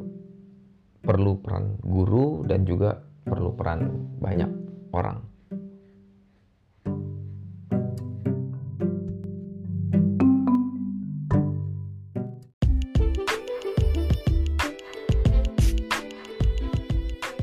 perlu 0.99 1.39
peran 1.39 1.80
guru 1.80 2.43
dan 2.43 2.67
juga 2.67 2.99
perlu 3.24 3.55
peran 3.55 3.88
banyak 4.20 4.51
orang 4.91 5.38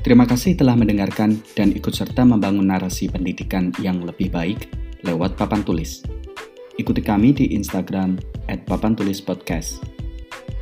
Terima 0.06 0.22
kasih 0.22 0.54
telah 0.54 0.78
mendengarkan 0.78 1.34
dan 1.58 1.74
ikut 1.74 1.90
serta 1.90 2.22
membangun 2.22 2.70
narasi 2.70 3.10
pendidikan 3.10 3.74
yang 3.82 4.06
lebih 4.06 4.30
baik 4.30 4.70
lewat 5.02 5.34
papan 5.34 5.66
tulis. 5.66 6.06
Ikuti 6.78 7.02
kami 7.02 7.34
di 7.34 7.58
Instagram 7.58 8.14
at. 8.46 8.62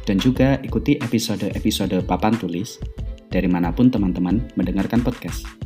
Dan 0.09 0.17
juga 0.17 0.57
ikuti 0.65 0.97
episode-episode 0.97 2.09
papan 2.09 2.33
tulis 2.41 2.81
dari 3.29 3.45
mana 3.45 3.69
pun 3.69 3.93
teman-teman 3.93 4.41
mendengarkan 4.57 5.05
podcast. 5.05 5.64